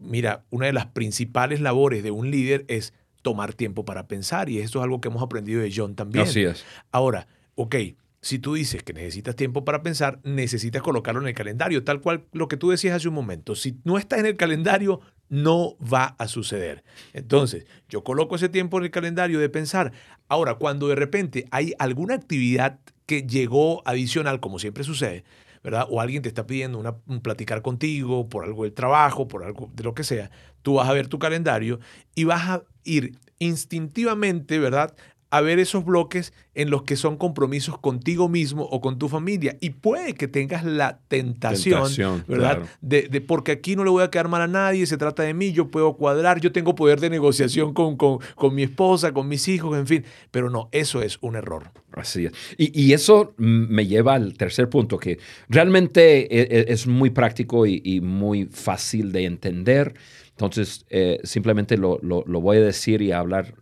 Mira, 0.00 0.42
una 0.50 0.66
de 0.66 0.72
las 0.72 0.86
principales 0.86 1.60
labores 1.60 2.02
de 2.02 2.10
un 2.10 2.32
líder 2.32 2.64
es 2.66 2.92
tomar 3.22 3.54
tiempo 3.54 3.84
para 3.84 4.06
pensar 4.08 4.48
y 4.48 4.58
esto 4.58 4.78
es 4.78 4.84
algo 4.84 5.00
que 5.00 5.08
hemos 5.08 5.22
aprendido 5.22 5.60
de 5.60 5.72
John 5.74 5.94
también. 5.94 6.26
Así 6.26 6.42
es. 6.42 6.64
Ahora, 6.92 7.26
ok, 7.54 7.76
si 8.22 8.38
tú 8.38 8.54
dices 8.54 8.82
que 8.82 8.92
necesitas 8.92 9.34
tiempo 9.34 9.64
para 9.64 9.82
pensar, 9.82 10.20
necesitas 10.24 10.82
colocarlo 10.82 11.20
en 11.22 11.28
el 11.28 11.34
calendario, 11.34 11.84
tal 11.84 12.00
cual 12.00 12.24
lo 12.32 12.48
que 12.48 12.56
tú 12.56 12.70
decías 12.70 12.96
hace 12.96 13.08
un 13.08 13.14
momento. 13.14 13.54
Si 13.54 13.78
no 13.84 13.96
está 13.96 14.18
en 14.18 14.26
el 14.26 14.36
calendario, 14.36 15.00
no 15.30 15.76
va 15.80 16.16
a 16.18 16.28
suceder. 16.28 16.84
Entonces, 17.12 17.64
yo 17.88 18.04
coloco 18.04 18.36
ese 18.36 18.48
tiempo 18.48 18.78
en 18.78 18.84
el 18.84 18.90
calendario 18.90 19.38
de 19.38 19.48
pensar. 19.48 19.92
Ahora, 20.28 20.54
cuando 20.56 20.88
de 20.88 20.96
repente 20.96 21.46
hay 21.50 21.72
alguna 21.78 22.14
actividad 22.14 22.80
que 23.06 23.22
llegó 23.22 23.82
adicional, 23.86 24.40
como 24.40 24.58
siempre 24.58 24.84
sucede, 24.84 25.24
¿verdad? 25.62 25.86
O 25.90 26.00
alguien 26.00 26.22
te 26.22 26.28
está 26.28 26.46
pidiendo 26.46 26.78
una, 26.78 26.96
un 27.06 27.20
platicar 27.20 27.62
contigo 27.62 28.28
por 28.28 28.44
algo 28.44 28.64
del 28.64 28.72
trabajo, 28.72 29.28
por 29.28 29.44
algo 29.44 29.70
de 29.74 29.84
lo 29.84 29.94
que 29.94 30.04
sea, 30.04 30.30
tú 30.62 30.74
vas 30.74 30.88
a 30.88 30.92
ver 30.92 31.08
tu 31.08 31.18
calendario 31.18 31.80
y 32.14 32.24
vas 32.24 32.48
a 32.48 32.62
ir 32.84 33.18
instintivamente, 33.38 34.58
¿verdad? 34.58 34.94
Haber 35.30 35.58
esos 35.58 35.84
bloques 35.84 36.32
en 36.54 36.70
los 36.70 36.82
que 36.82 36.96
son 36.96 37.16
compromisos 37.16 37.78
contigo 37.78 38.28
mismo 38.28 38.64
o 38.64 38.80
con 38.80 38.98
tu 38.98 39.08
familia. 39.08 39.56
Y 39.60 39.70
puede 39.70 40.14
que 40.14 40.28
tengas 40.28 40.64
la 40.64 40.98
tentación, 41.08 42.24
¿verdad? 42.26 42.62
De, 42.80 43.20
porque 43.20 43.52
aquí 43.52 43.76
no 43.76 43.84
le 43.84 43.90
voy 43.90 44.02
a 44.02 44.10
quedar 44.10 44.28
mal 44.28 44.42
a 44.42 44.48
nadie, 44.48 44.86
se 44.86 44.96
trata 44.96 45.22
de 45.22 45.32
mí, 45.32 45.52
yo 45.52 45.68
puedo 45.68 45.94
cuadrar, 45.94 46.40
yo 46.40 46.52
tengo 46.52 46.74
poder 46.74 47.00
de 47.00 47.10
negociación 47.10 47.72
con, 47.72 47.96
con, 47.96 48.18
con 48.34 48.54
mi 48.54 48.64
esposa, 48.64 49.12
con 49.12 49.28
mis 49.28 49.46
hijos, 49.48 49.78
en 49.78 49.86
fin. 49.86 50.04
Pero 50.30 50.50
no, 50.50 50.68
eso 50.72 51.02
es 51.02 51.18
un 51.20 51.36
error. 51.36 51.70
Así 51.92 52.26
es. 52.26 52.32
Y, 52.56 52.92
eso 52.92 53.34
me 53.36 53.86
lleva 53.86 54.14
al 54.14 54.34
tercer 54.34 54.68
punto, 54.68 54.98
que 54.98 55.18
realmente 55.48 56.20
e, 56.34 56.42
e, 56.42 56.72
es, 56.72 56.86
muy 56.86 57.10
práctico 57.10 57.66
y, 57.66 58.00
muy 58.00 58.46
fácil 58.46 59.12
de 59.12 59.24
entender. 59.24 59.94
Entonces, 60.40 60.86
eh, 60.88 61.20
simplemente 61.22 61.76
lo, 61.76 61.98
lo, 62.00 62.40
voy 62.40 62.56
a 62.56 62.60
decir 62.62 63.02
y 63.02 63.12
hablar 63.12 63.54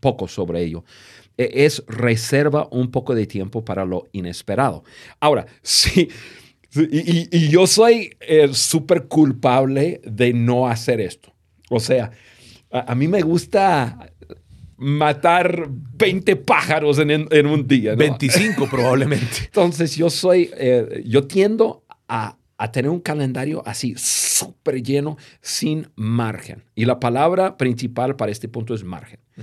poco 0.00 0.26
sobre 0.28 0.62
ello. 0.62 0.82
E, 1.36 1.66
es 1.66 1.84
reserva 1.86 2.68
un 2.70 2.90
poco 2.90 3.14
de 3.14 3.26
tiempo 3.26 3.62
para 3.62 3.84
lo 3.84 4.08
inesperado. 4.12 4.82
Ahora, 5.20 5.44
sí, 5.62 6.08
y, 6.74 7.48
yo 7.48 7.66
soy 7.66 8.16
eh, 8.20 8.48
súper 8.54 9.08
culpable 9.08 10.00
de 10.04 10.32
no 10.32 10.66
hacer 10.66 11.02
esto. 11.02 11.34
O 11.68 11.80
sea, 11.80 12.10
a, 12.70 12.94
mí 12.94 13.08
me 13.08 13.20
gusta 13.20 14.10
matar 14.78 15.68
20 15.68 16.34
pájaros 16.36 16.98
en, 16.98 17.46
un 17.46 17.68
día. 17.68 17.94
25 17.94 18.70
probablemente. 18.70 19.36
Entonces 19.44 19.94
yo 19.96 20.08
soy, 20.08 20.50
eh, 20.56 21.02
yo 21.04 21.26
tiendo 21.26 21.84
a, 22.08 22.38
tener 22.72 22.90
un 22.90 23.00
calendario 23.00 23.62
así 23.66 23.94
súper 23.96 24.82
lleno, 24.82 25.16
sin 25.40 25.88
margen. 25.94 26.64
Y 26.74 26.84
la 26.84 26.98
palabra 26.98 27.56
principal 27.56 28.16
para 28.16 28.32
este 28.32 28.48
punto 28.48 28.74
es 28.74 28.82
margen. 28.82 29.20
Mm. 29.36 29.42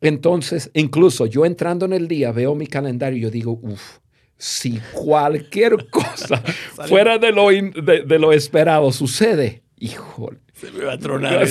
Entonces, 0.00 0.70
incluso 0.74 1.26
yo 1.26 1.46
entrando 1.46 1.86
en 1.86 1.92
el 1.92 2.08
día, 2.08 2.32
veo 2.32 2.56
mi 2.56 2.66
calendario 2.66 3.18
y 3.18 3.22
yo 3.22 3.30
digo, 3.30 3.58
uff, 3.62 3.98
si 4.36 4.80
cualquier 4.92 5.88
cosa 5.90 6.42
fuera 6.88 7.18
de 7.18 7.30
lo, 7.30 7.48
de, 7.50 8.18
lo 8.18 8.32
esperado 8.32 8.90
sucede, 8.90 9.62
híjole. 9.78 10.38
Se 10.52 10.72
me 10.72 10.84
va 10.84 10.94
a 10.94 10.98
tronar. 10.98 11.46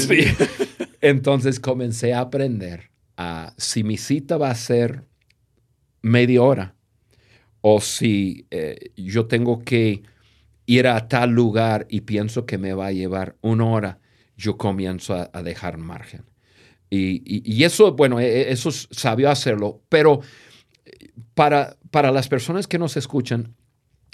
Entonces 1.02 1.62
comencé 1.62 2.14
a 2.14 2.20
aprender 2.20 2.92
a 3.16 3.54
si 3.58 3.84
mi 3.84 3.98
cita 3.98 4.36
va 4.38 4.52
a 4.52 4.56
ser 4.56 5.06
media 6.02 6.42
hora 6.42 6.76
o 7.62 7.80
si 7.80 8.46
eh, 8.52 8.92
yo 8.98 9.28
tengo 9.28 9.64
que 9.64 10.04
ir 10.76 10.88
a 10.88 11.08
tal 11.08 11.32
lugar 11.32 11.86
y 11.90 12.02
pienso 12.02 12.46
que 12.46 12.58
me 12.58 12.74
va 12.74 12.88
a 12.88 12.92
llevar 12.92 13.36
una 13.42 13.66
hora, 13.66 14.00
yo 14.38 14.58
comienzo 14.58 15.30
a 15.32 15.44
dejar 15.44 15.78
margen. 15.78 16.24
Y, 16.90 17.64
eso, 17.64 17.94
bueno, 17.94 18.20
e, 18.20 18.26
e, 18.26 18.52
eso 18.52 18.70
es 18.70 18.88
sabio 18.92 19.30
hacerlo, 19.30 19.82
pero 19.88 20.20
para, 21.34 21.78
para 21.90 22.12
las 22.12 22.28
personas 22.28 22.68
que 22.68 22.78
nos 22.78 22.98
escuchan, 22.98 23.56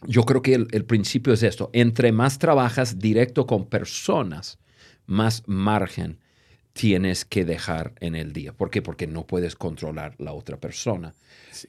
yo 0.06 0.24
creo 0.24 0.44
que 0.44 0.54
el, 0.54 0.86
principio 0.86 1.34
es 1.34 1.42
esto, 1.42 1.72
entre 1.74 2.12
más 2.12 2.38
trabajas 2.38 3.00
directo 3.00 3.48
con 3.48 3.66
personas, 3.66 4.60
más 5.08 5.44
margen 5.48 6.20
tienes 6.74 7.26
que 7.26 7.46
dejar 7.46 7.94
en 8.00 8.16
el 8.16 8.34
día. 8.34 8.54
¿Por 8.54 8.70
qué? 8.70 8.84
Porque 8.84 9.08
no 9.08 9.26
puedes 9.26 9.56
controlar 9.56 10.14
la 10.20 10.34
otra 10.34 10.58
persona. 10.58 11.16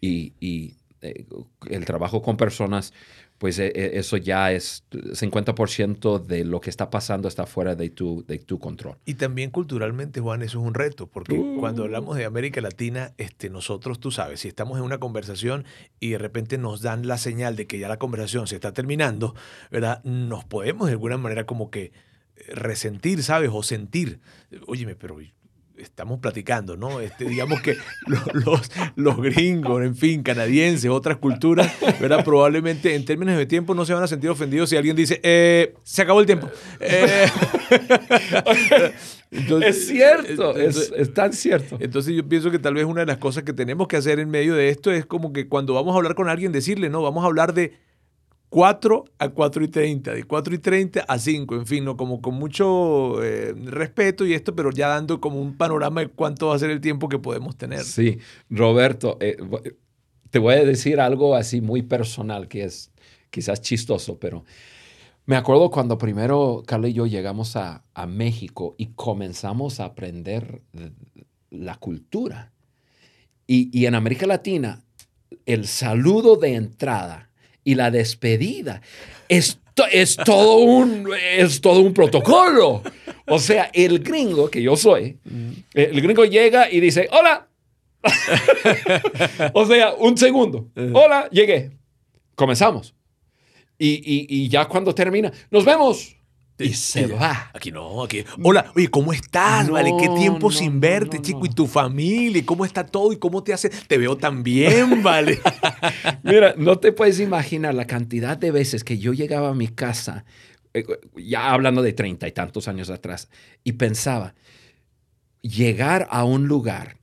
Y, 0.02 0.34
y 0.40 0.74
eh, 1.00 1.24
el 1.70 1.86
trabajo 1.86 2.20
con 2.20 2.36
personas 2.36 2.92
pues 3.38 3.58
eh, 3.60 3.72
eh, 3.74 3.90
eso 3.94 4.16
ya 4.16 4.52
es 4.52 4.84
50% 4.90 6.24
de 6.24 6.44
lo 6.44 6.60
que 6.60 6.70
está 6.70 6.90
pasando 6.90 7.28
está 7.28 7.46
fuera 7.46 7.74
de 7.74 7.88
tu, 7.88 8.24
de 8.26 8.38
tu 8.38 8.58
control. 8.58 8.96
Y 9.04 9.14
también 9.14 9.50
culturalmente, 9.50 10.20
Juan, 10.20 10.42
eso 10.42 10.60
es 10.60 10.66
un 10.66 10.74
reto, 10.74 11.06
porque 11.06 11.38
uh. 11.38 11.60
cuando 11.60 11.84
hablamos 11.84 12.16
de 12.16 12.24
América 12.24 12.60
Latina, 12.60 13.14
este, 13.16 13.48
nosotros, 13.48 14.00
tú 14.00 14.10
sabes, 14.10 14.40
si 14.40 14.48
estamos 14.48 14.78
en 14.78 14.84
una 14.84 14.98
conversación 14.98 15.64
y 16.00 16.10
de 16.10 16.18
repente 16.18 16.58
nos 16.58 16.82
dan 16.82 17.06
la 17.06 17.16
señal 17.16 17.54
de 17.54 17.66
que 17.66 17.78
ya 17.78 17.88
la 17.88 17.98
conversación 17.98 18.48
se 18.48 18.56
está 18.56 18.72
terminando, 18.72 19.34
¿verdad? 19.70 20.02
Nos 20.04 20.44
podemos 20.44 20.88
de 20.88 20.92
alguna 20.92 21.16
manera 21.16 21.46
como 21.46 21.70
que 21.70 21.92
resentir, 22.48 23.22
¿sabes? 23.22 23.50
O 23.52 23.62
sentir, 23.62 24.20
óyeme, 24.66 24.96
pero 24.96 25.16
estamos 25.78 26.20
platicando, 26.20 26.76
¿no? 26.76 27.00
Este, 27.00 27.24
digamos 27.24 27.60
que 27.60 27.76
los, 28.32 28.70
los, 28.96 29.16
gringos, 29.16 29.82
en 29.82 29.96
fin, 29.96 30.22
canadienses, 30.22 30.90
otras 30.90 31.18
culturas, 31.18 31.72
¿verdad? 32.00 32.24
Probablemente 32.24 32.94
en 32.94 33.04
términos 33.04 33.36
de 33.36 33.46
tiempo 33.46 33.74
no 33.74 33.84
se 33.84 33.94
van 33.94 34.02
a 34.02 34.06
sentir 34.06 34.30
ofendidos 34.30 34.70
si 34.70 34.76
alguien 34.76 34.96
dice, 34.96 35.20
eh, 35.22 35.74
se 35.82 36.02
acabó 36.02 36.20
el 36.20 36.26
tiempo. 36.26 36.48
Eh, 36.80 37.26
es 39.62 39.86
cierto, 39.86 40.56
es, 40.56 40.92
es, 40.96 41.14
tan 41.14 41.32
cierto. 41.32 41.76
Entonces 41.80 42.14
yo 42.14 42.28
pienso 42.28 42.50
que 42.50 42.58
tal 42.58 42.74
vez 42.74 42.84
una 42.84 43.00
de 43.00 43.06
las 43.06 43.18
cosas 43.18 43.44
que 43.44 43.52
tenemos 43.52 43.88
que 43.88 43.96
hacer 43.96 44.18
en 44.18 44.30
medio 44.30 44.54
de 44.54 44.68
esto 44.68 44.90
es 44.90 45.06
como 45.06 45.32
que 45.32 45.48
cuando 45.48 45.74
vamos 45.74 45.94
a 45.94 45.96
hablar 45.96 46.14
con 46.14 46.28
alguien, 46.28 46.52
decirle, 46.52 46.88
no, 46.88 47.02
vamos 47.02 47.24
a 47.24 47.26
hablar 47.26 47.54
de 47.54 47.87
4 48.50 49.04
a 49.18 49.28
4 49.28 49.64
y 49.64 49.68
30, 49.68 50.14
de 50.14 50.24
4 50.24 50.54
y 50.54 50.58
30 50.58 51.00
a 51.00 51.18
5, 51.18 51.54
en 51.54 51.66
fin, 51.66 51.84
¿no? 51.84 51.96
como 51.96 52.22
con 52.22 52.34
mucho 52.34 53.22
eh, 53.22 53.52
respeto 53.52 54.24
y 54.26 54.32
esto, 54.32 54.54
pero 54.54 54.70
ya 54.70 54.88
dando 54.88 55.20
como 55.20 55.40
un 55.40 55.56
panorama 55.56 56.00
de 56.00 56.08
cuánto 56.08 56.48
va 56.48 56.54
a 56.54 56.58
ser 56.58 56.70
el 56.70 56.80
tiempo 56.80 57.08
que 57.08 57.18
podemos 57.18 57.56
tener. 57.56 57.84
Sí, 57.84 58.18
Roberto, 58.48 59.18
eh, 59.20 59.36
te 60.30 60.38
voy 60.38 60.54
a 60.54 60.64
decir 60.64 60.98
algo 61.00 61.34
así 61.34 61.60
muy 61.60 61.82
personal 61.82 62.48
que 62.48 62.64
es 62.64 62.90
quizás 63.30 63.60
chistoso, 63.60 64.18
pero 64.18 64.44
me 65.26 65.36
acuerdo 65.36 65.70
cuando 65.70 65.98
primero 65.98 66.62
Carla 66.66 66.88
y 66.88 66.94
yo 66.94 67.06
llegamos 67.06 67.54
a, 67.56 67.84
a 67.92 68.06
México 68.06 68.74
y 68.78 68.86
comenzamos 68.94 69.78
a 69.78 69.86
aprender 69.86 70.62
la 71.50 71.74
cultura. 71.74 72.52
Y, 73.46 73.70
y 73.78 73.84
en 73.84 73.94
América 73.94 74.26
Latina, 74.26 74.82
el 75.44 75.66
saludo 75.66 76.36
de 76.36 76.54
entrada 76.54 77.27
y 77.68 77.74
la 77.74 77.90
despedida. 77.90 78.80
Es, 79.28 79.60
es, 79.92 80.16
todo 80.16 80.56
un, 80.56 81.06
es 81.36 81.60
todo 81.60 81.80
un 81.80 81.92
protocolo. 81.92 82.82
O 83.26 83.38
sea, 83.38 83.70
el 83.74 83.98
gringo, 83.98 84.50
que 84.50 84.62
yo 84.62 84.74
soy, 84.74 85.18
el 85.74 86.00
gringo 86.00 86.24
llega 86.24 86.72
y 86.72 86.80
dice, 86.80 87.10
hola. 87.12 87.46
o 89.52 89.66
sea, 89.66 89.92
un 89.98 90.16
segundo. 90.16 90.70
Hola, 90.94 91.28
llegué. 91.30 91.72
Comenzamos. 92.34 92.94
Y, 93.78 94.00
y, 94.34 94.48
ya 94.48 94.64
cuando 94.64 94.94
termina, 94.94 95.30
nos 95.50 95.66
vemos. 95.66 96.16
Y 96.58 96.74
se 96.74 97.06
va. 97.06 97.50
Aquí 97.54 97.70
no, 97.70 98.02
aquí. 98.02 98.24
Hola, 98.42 98.72
oye, 98.74 98.88
¿cómo 98.88 99.12
estás? 99.12 99.70
vale, 99.70 99.92
qué 99.98 100.08
tiempo 100.08 100.50
sin 100.50 100.80
verte, 100.80 101.22
chico. 101.22 101.46
¿Y 101.46 101.50
tu 101.50 101.66
familia? 101.68 102.44
¿Cómo 102.44 102.64
está 102.64 102.84
todo? 102.84 103.12
¿Y 103.12 103.18
cómo 103.18 103.44
te 103.44 103.52
hace? 103.52 103.68
Te 103.68 103.96
veo 103.96 104.16
tan 104.16 104.42
bien, 104.42 105.02
vale. 105.02 105.38
Mira, 106.24 106.54
no 106.56 106.78
te 106.78 106.92
puedes 106.92 107.20
imaginar 107.20 107.74
la 107.74 107.86
cantidad 107.86 108.36
de 108.36 108.50
veces 108.50 108.82
que 108.82 108.98
yo 108.98 109.12
llegaba 109.12 109.50
a 109.50 109.54
mi 109.54 109.68
casa, 109.68 110.24
eh, 110.74 110.84
ya 111.16 111.52
hablando 111.52 111.80
de 111.82 111.92
treinta 111.92 112.26
y 112.26 112.32
tantos 112.32 112.66
años 112.66 112.90
atrás, 112.90 113.28
y 113.62 113.72
pensaba, 113.72 114.34
llegar 115.42 116.08
a 116.10 116.24
un 116.24 116.48
lugar 116.48 116.98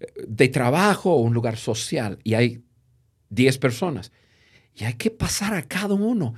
eh, 0.00 0.06
de 0.26 0.48
trabajo 0.48 1.12
o 1.12 1.20
un 1.20 1.34
lugar 1.34 1.58
social 1.58 2.18
y 2.24 2.34
hay 2.34 2.64
diez 3.28 3.58
personas 3.58 4.12
y 4.74 4.84
hay 4.84 4.94
que 4.94 5.10
pasar 5.10 5.54
a 5.54 5.62
cada 5.62 5.94
uno 5.94 6.34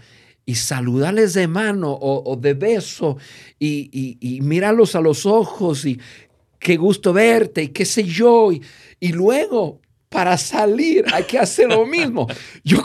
y 0.46 0.54
saludarles 0.54 1.34
de 1.34 1.48
mano 1.48 1.98
o, 2.00 2.36
de 2.36 2.54
beso 2.54 3.18
y, 3.58 4.16
y, 4.20 4.40
mirarlos 4.40 4.94
a 4.94 5.00
los 5.00 5.26
ojos 5.26 5.84
y 5.84 5.98
qué 6.60 6.76
gusto 6.76 7.12
verte 7.12 7.64
y 7.64 7.68
qué 7.68 7.84
sé 7.84 8.04
yo. 8.04 8.50
Y, 8.52 9.12
luego 9.12 9.80
para 10.08 10.38
salir 10.38 11.04
hay 11.12 11.24
que 11.24 11.38
hacer 11.38 11.68
lo 11.68 11.84
mismo. 11.84 12.28
Yo 12.64 12.82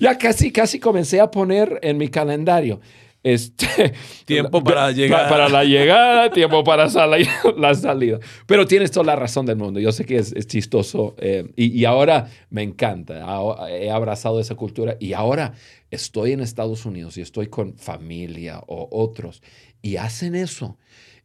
ya 0.00 0.16
casi, 0.16 0.50
casi 0.50 0.80
comencé 0.80 1.20
a 1.20 1.30
poner 1.30 1.78
en 1.82 1.98
mi 1.98 2.08
calendario. 2.08 2.80
Este, 3.24 3.94
tiempo 4.26 4.62
para 4.64 4.92
llegar. 4.92 5.28
Para 5.28 5.48
la 5.48 5.64
llegada, 5.64 6.30
tiempo 6.30 6.62
para 6.62 6.88
salir, 6.88 7.26
la 7.58 7.74
salida. 7.74 8.20
Pero 8.46 8.66
tienes 8.66 8.92
toda 8.92 9.06
la 9.06 9.16
razón 9.16 9.46
del 9.46 9.56
mundo. 9.56 9.80
Yo 9.80 9.90
sé 9.90 10.04
que 10.04 10.18
es, 10.18 10.46
chistoso 10.46 11.16
eh, 11.18 11.50
y, 11.56 11.80
y, 11.80 11.84
ahora 11.86 12.28
me 12.50 12.62
encanta. 12.62 13.26
He 13.70 13.90
abrazado 13.90 14.38
esa 14.38 14.54
cultura 14.54 14.96
y 15.00 15.14
ahora 15.14 15.54
estoy 15.90 16.32
en 16.32 16.40
Estados 16.40 16.84
Unidos 16.84 17.16
y 17.16 17.22
estoy 17.22 17.46
con 17.48 17.76
familia 17.78 18.60
o 18.66 18.88
otros 18.92 19.42
y 19.80 19.96
hacen 19.96 20.34
eso. 20.34 20.76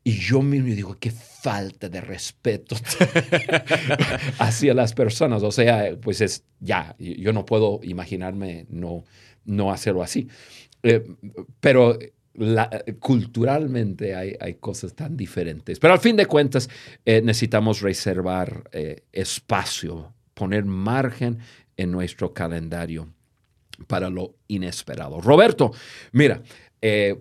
Y 0.01 0.13
yo 0.13 0.41
mismo 0.41 0.73
digo, 0.73 0.97
qué 0.97 1.11
falta 1.11 1.89
de 1.89 1.99
respeto 1.99 2.77
hacia 4.39 4.73
las 4.73 4.93
personas. 4.93 5.43
O 5.43 5.51
sea, 5.51 5.97
pues 6.01 6.21
es 6.21 6.45
ya, 6.61 6.95
yo 6.97 7.33
no 7.33 7.45
puedo 7.45 7.81
imaginarme 7.83 8.65
no, 8.69 9.03
no 9.43 9.71
hacerlo 9.73 10.01
así. 10.01 10.29
Eh, 10.83 11.03
pero 11.59 11.97
culturalmente 12.99 14.15
hay, 14.15 14.33
hay, 14.39 14.55
cosas 14.55 14.93
tan 14.93 15.17
diferentes. 15.17 15.77
Pero 15.77 15.93
al 15.93 15.99
fin 15.99 16.15
de 16.15 16.25
cuentas 16.25 16.69
eh, 17.03 17.21
necesitamos 17.21 17.81
reservar 17.81 18.69
eh, 18.71 19.03
espacio, 19.11 20.13
poner 20.33 20.63
margen 20.63 21.39
en 21.75 21.91
nuestro 21.91 22.33
calendario 22.33 23.09
para 23.87 24.09
lo 24.09 24.35
inesperado. 24.47 25.19
Roberto, 25.21 25.73
mira, 26.11 26.41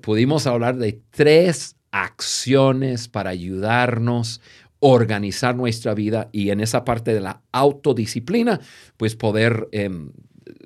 pudimos 0.02 0.46
hablar 0.46 0.76
de 0.76 1.00
tres 1.10 1.76
acciones 1.90 3.08
para 3.08 3.30
ayudarnos 3.30 4.40
organizar 4.80 5.56
nuestra 5.56 5.94
vida 5.94 6.28
y 6.32 6.50
en 6.50 6.60
esa 6.60 6.84
parte 6.84 7.12
de 7.12 7.20
la 7.20 7.42
autodisciplina, 7.52 8.60
pues 8.96 9.16
poder 9.16 9.68
em, 9.72 10.12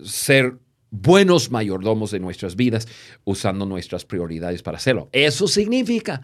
ser 0.05 0.59
buenos 0.93 1.51
mayordomos 1.51 2.11
de 2.11 2.20
nuestras 2.20 2.55
vidas 2.55 2.86
usando 3.24 3.64
nuestras 3.64 4.05
prioridades 4.05 4.62
para 4.62 4.76
hacerlo. 4.76 5.09
Eso 5.11 5.49
significa 5.49 6.20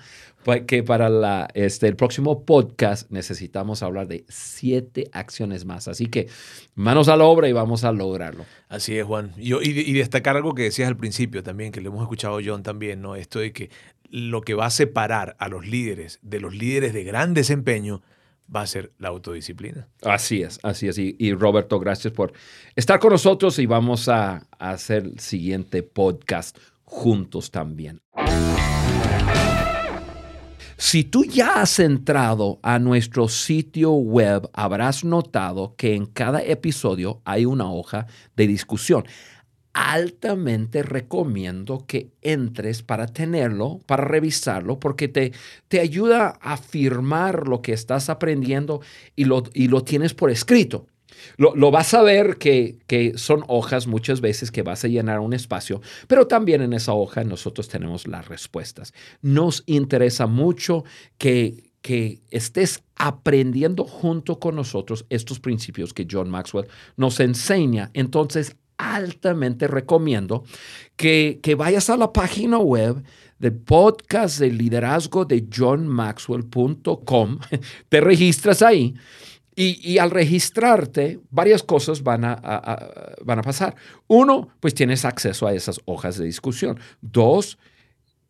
que 0.67 0.83
para 0.83 1.49
este, 1.55 1.89
el 1.89 1.97
próximo 1.97 2.45
podcast 2.45 3.11
necesitamos 3.11 3.83
hablar 3.83 4.07
de 4.07 4.25
siete 4.29 5.09
acciones 5.13 5.65
más. 5.65 5.89
Así 5.89 6.07
que 6.07 6.29
manos 6.75 7.09
a 7.09 7.17
la 7.17 7.25
obra 7.25 7.49
y 7.49 7.53
vamos 7.53 7.83
a 7.85 7.93
lograrlo. 7.93 8.45
Así 8.69 8.97
es, 8.97 9.05
Juan. 9.05 9.33
y, 9.39 9.55
y, 9.55 9.93
destacar 9.95 10.37
algo 10.37 10.55
que 10.55 10.65
decías 10.65 10.89
al 10.89 10.97
principio 10.97 11.43
también, 11.43 11.73
que 11.73 11.81
lo 11.81 11.89
hemos 11.89 12.03
escuchado 12.03 12.39
John 12.45 12.63
también, 12.63 13.01
¿no? 13.01 13.17
Esto 13.17 13.41
de 13.41 13.53
que 13.53 13.71
lo 14.11 14.43
que 14.43 14.55
va 14.55 14.67
a 14.67 14.71
separar 14.71 15.35
a 15.39 15.49
los 15.49 15.67
líderes 15.67 16.19
de 16.23 16.41
los 16.41 16.55
líderes 16.55 16.93
de 16.93 17.05
gran 17.05 17.35
desempeño 17.35 18.03
va 18.55 18.63
a 18.63 18.67
ser 18.67 18.93
la 18.99 19.09
autodisciplina. 19.09 19.89
Así 20.03 20.43
es, 20.43 20.59
así 20.63 20.89
es. 20.89 20.99
Y, 20.99 21.33
Roberto, 21.35 21.79
gracias 21.79 22.13
por 22.13 22.33
estar 22.75 22.99
con 22.99 23.13
nosotros 23.13 23.59
y 23.59 23.67
vamos 23.67 24.09
a, 24.09 24.47
hacer 24.59 25.05
el 25.05 25.21
siguiente 25.21 25.83
podcast 25.83 26.59
juntos 26.85 27.51
también. 27.51 28.01
Si 30.77 31.03
tú 31.05 31.25
ya 31.25 31.61
has 31.61 31.81
entrado 31.81 32.61
a 32.63 32.79
nuestro 32.79 33.29
sitio 33.29 33.93
web, 33.93 34.49
habrás 34.53 35.05
notado 35.05 35.75
que 35.77 35.95
en 35.95 36.07
cada 36.07 36.41
episodio 36.41 37.21
hay 37.25 37.45
una 37.47 37.71
hoja 37.71 38.07
de 38.37 38.47
discusión 38.47 39.05
altamente 39.79 40.83
recomiendo 40.83 41.85
que 41.87 42.11
entres 42.21 42.83
para 42.83 43.07
tenerlo, 43.07 43.79
para 43.87 44.05
revisarlo, 44.05 44.81
porque 44.81 45.07
te, 45.07 45.33
te 45.69 45.79
ayuda 45.79 46.37
a 46.41 46.55
afirmar 46.55 47.47
lo 47.47 47.63
que 47.63 47.73
estás 47.73 48.11
aprendiendo 48.11 48.81
y 49.15 49.25
lo, 49.25 49.45
y 49.55 49.69
lo 49.69 49.85
tienes 49.85 50.15
por 50.15 50.33
escrito. 50.33 50.87
Lo, 51.37 51.71
vas 51.71 51.95
a 51.95 52.03
ver 52.03 52.39
que, 52.39 52.79
que, 52.89 53.17
son 53.17 53.45
hojas 53.47 53.87
muchas 53.87 54.21
veces 54.21 54.51
que 54.51 54.63
vas 54.63 54.85
a 54.85 54.89
llenar 54.89 55.21
un 55.21 55.33
espacio, 55.33 55.81
pero 56.09 56.27
también 56.27 56.61
en 56.61 56.73
esa 56.73 56.93
hoja 56.93 57.23
nosotros 57.23 57.69
tenemos 57.69 58.09
las 58.09 58.27
respuestas. 58.27 58.93
Nos 59.23 59.63
interesa 59.67 60.27
mucho 60.27 60.85
que, 61.19 61.71
que 61.83 62.21
estés 62.31 62.83
aprendiendo 62.97 63.85
junto 63.85 64.39
con 64.41 64.57
nosotros 64.57 65.07
estos 65.09 65.39
principios 65.39 65.95
que 65.95 66.07
John 66.11 66.31
Maxwell 66.31 66.69
nos 66.97 67.21
enseña. 67.21 67.91
Entonces, 67.95 68.57
altamente 68.79 69.67
recomiendo 69.67 70.45
que, 70.97 71.41
vayas 71.59 71.91
a 71.91 71.97
la 71.97 72.13
página 72.13 72.59
web 72.59 73.03
del 73.39 73.55
podcast 73.55 74.39
de 74.39 74.51
liderazgo 74.51 75.25
de 75.25 75.47
johnmaxwell.com, 75.55 77.39
te 77.89 78.01
registras 78.01 78.63
ahí 78.63 78.95
y, 79.55 79.99
al 79.99 80.13
registrarte 80.13 81.21
varias 81.31 81.65
cosas 81.65 82.03
van 82.03 82.25
a, 82.25 82.37
van 83.25 83.41
a 83.41 83.43
pasar. 83.43 83.75
Uno, 84.07 84.49
pues 84.61 84.73
tienes 84.73 85.05
acceso 85.05 85.49
a 85.49 85.53
esas 85.53 85.81
hojas 85.85 86.17
de 86.17 86.25
discusión. 86.25 86.79
Dos, 87.01 87.59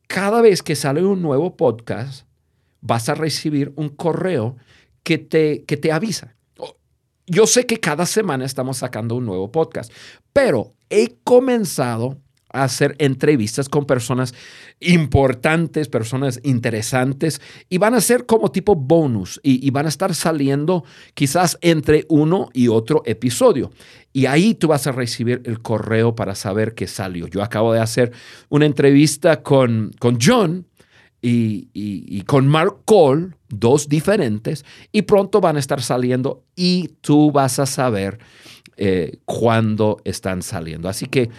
cada 0.06 0.40
vez 0.40 0.62
que 0.62 0.74
sale 0.74 1.04
un 1.04 1.20
nuevo 1.20 1.54
podcast, 1.54 2.26
vas 2.80 3.10
a 3.10 3.14
recibir 3.14 3.72
un 3.76 3.90
correo 3.90 4.56
que 5.02 5.18
te, 5.18 5.64
que 5.64 5.76
te 5.76 5.92
avisa 5.92 6.37
yo 7.28 7.46
sé 7.46 7.66
que 7.66 7.78
cada 7.78 8.06
semana 8.06 8.44
estamos 8.44 8.78
sacando 8.78 9.14
un 9.14 9.26
nuevo 9.26 9.52
podcast, 9.52 9.92
pero 10.32 10.74
he 10.90 11.16
comenzado 11.24 12.18
a 12.50 12.64
hacer 12.64 12.96
entrevistas 12.98 13.68
con 13.68 13.84
personas 13.84 14.34
importantes, 14.80 15.88
personas 15.88 16.40
interesantes, 16.42 17.40
y 17.68 17.78
van 17.78 17.94
a 17.94 18.00
ser 18.00 18.24
como 18.24 18.50
tipo 18.50 18.74
bonus, 18.74 19.38
y, 19.42 19.70
van 19.70 19.86
a 19.86 19.90
estar 19.90 20.14
saliendo 20.14 20.84
quizás 21.14 21.58
entre 21.60 22.06
uno 22.08 22.48
y 22.54 22.68
otro 22.68 23.02
episodio. 23.04 23.70
Y 24.12 24.26
ahí 24.26 24.54
tú 24.54 24.68
vas 24.68 24.86
a 24.86 24.92
recibir 24.92 25.42
el 25.44 25.60
correo 25.60 26.14
para 26.14 26.34
saber 26.34 26.74
que 26.74 26.86
salió. 26.86 27.26
Yo 27.26 27.42
acabo 27.42 27.74
de 27.74 27.80
hacer 27.80 28.12
una 28.48 28.64
entrevista 28.64 29.42
con, 29.42 29.92
con 29.98 30.18
John, 30.20 30.67
y, 31.20 32.22
con 32.26 32.48
Mark 32.48 32.78
Cole, 32.84 33.30
dos 33.48 33.88
diferentes, 33.88 34.64
y 34.92 35.02
pronto 35.02 35.40
van 35.40 35.56
a 35.56 35.60
estar 35.60 35.82
saliendo 35.82 36.44
y 36.54 36.88
tú 37.00 37.32
vas 37.32 37.58
a 37.58 37.66
saber 37.66 38.18
eh, 38.76 39.18
cuándo 39.24 40.00
están 40.04 40.42
saliendo. 40.42 40.88
Así 40.88 41.06
que 41.06 41.30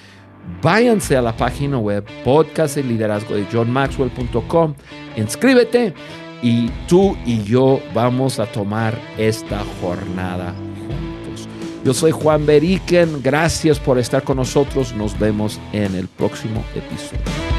váyanse 0.61 1.15
a 1.15 1.21
la 1.21 1.35
página 1.35 1.77
web 1.77 2.05
podcast 2.23 2.75
de 2.75 2.83
liderazgo 2.83 3.35
de 3.35 3.45
johnmaxwell.com, 3.45 4.75
inscríbete 5.15 5.93
y 6.41 6.69
tú 6.87 7.17
y 7.25 7.43
yo 7.43 7.81
vamos 7.93 8.39
a 8.39 8.45
tomar 8.45 8.99
esta 9.17 9.63
jornada 9.81 10.53
juntos. 10.53 11.47
Yo 11.83 11.93
soy 11.93 12.11
Juan 12.11 12.45
Beriken, 12.45 13.21
gracias 13.21 13.79
por 13.79 13.97
estar 13.97 14.23
con 14.23 14.37
nosotros, 14.37 14.93
nos 14.93 15.17
vemos 15.17 15.59
en 15.71 15.95
el 15.95 16.07
próximo 16.07 16.63
episodio. 16.75 17.58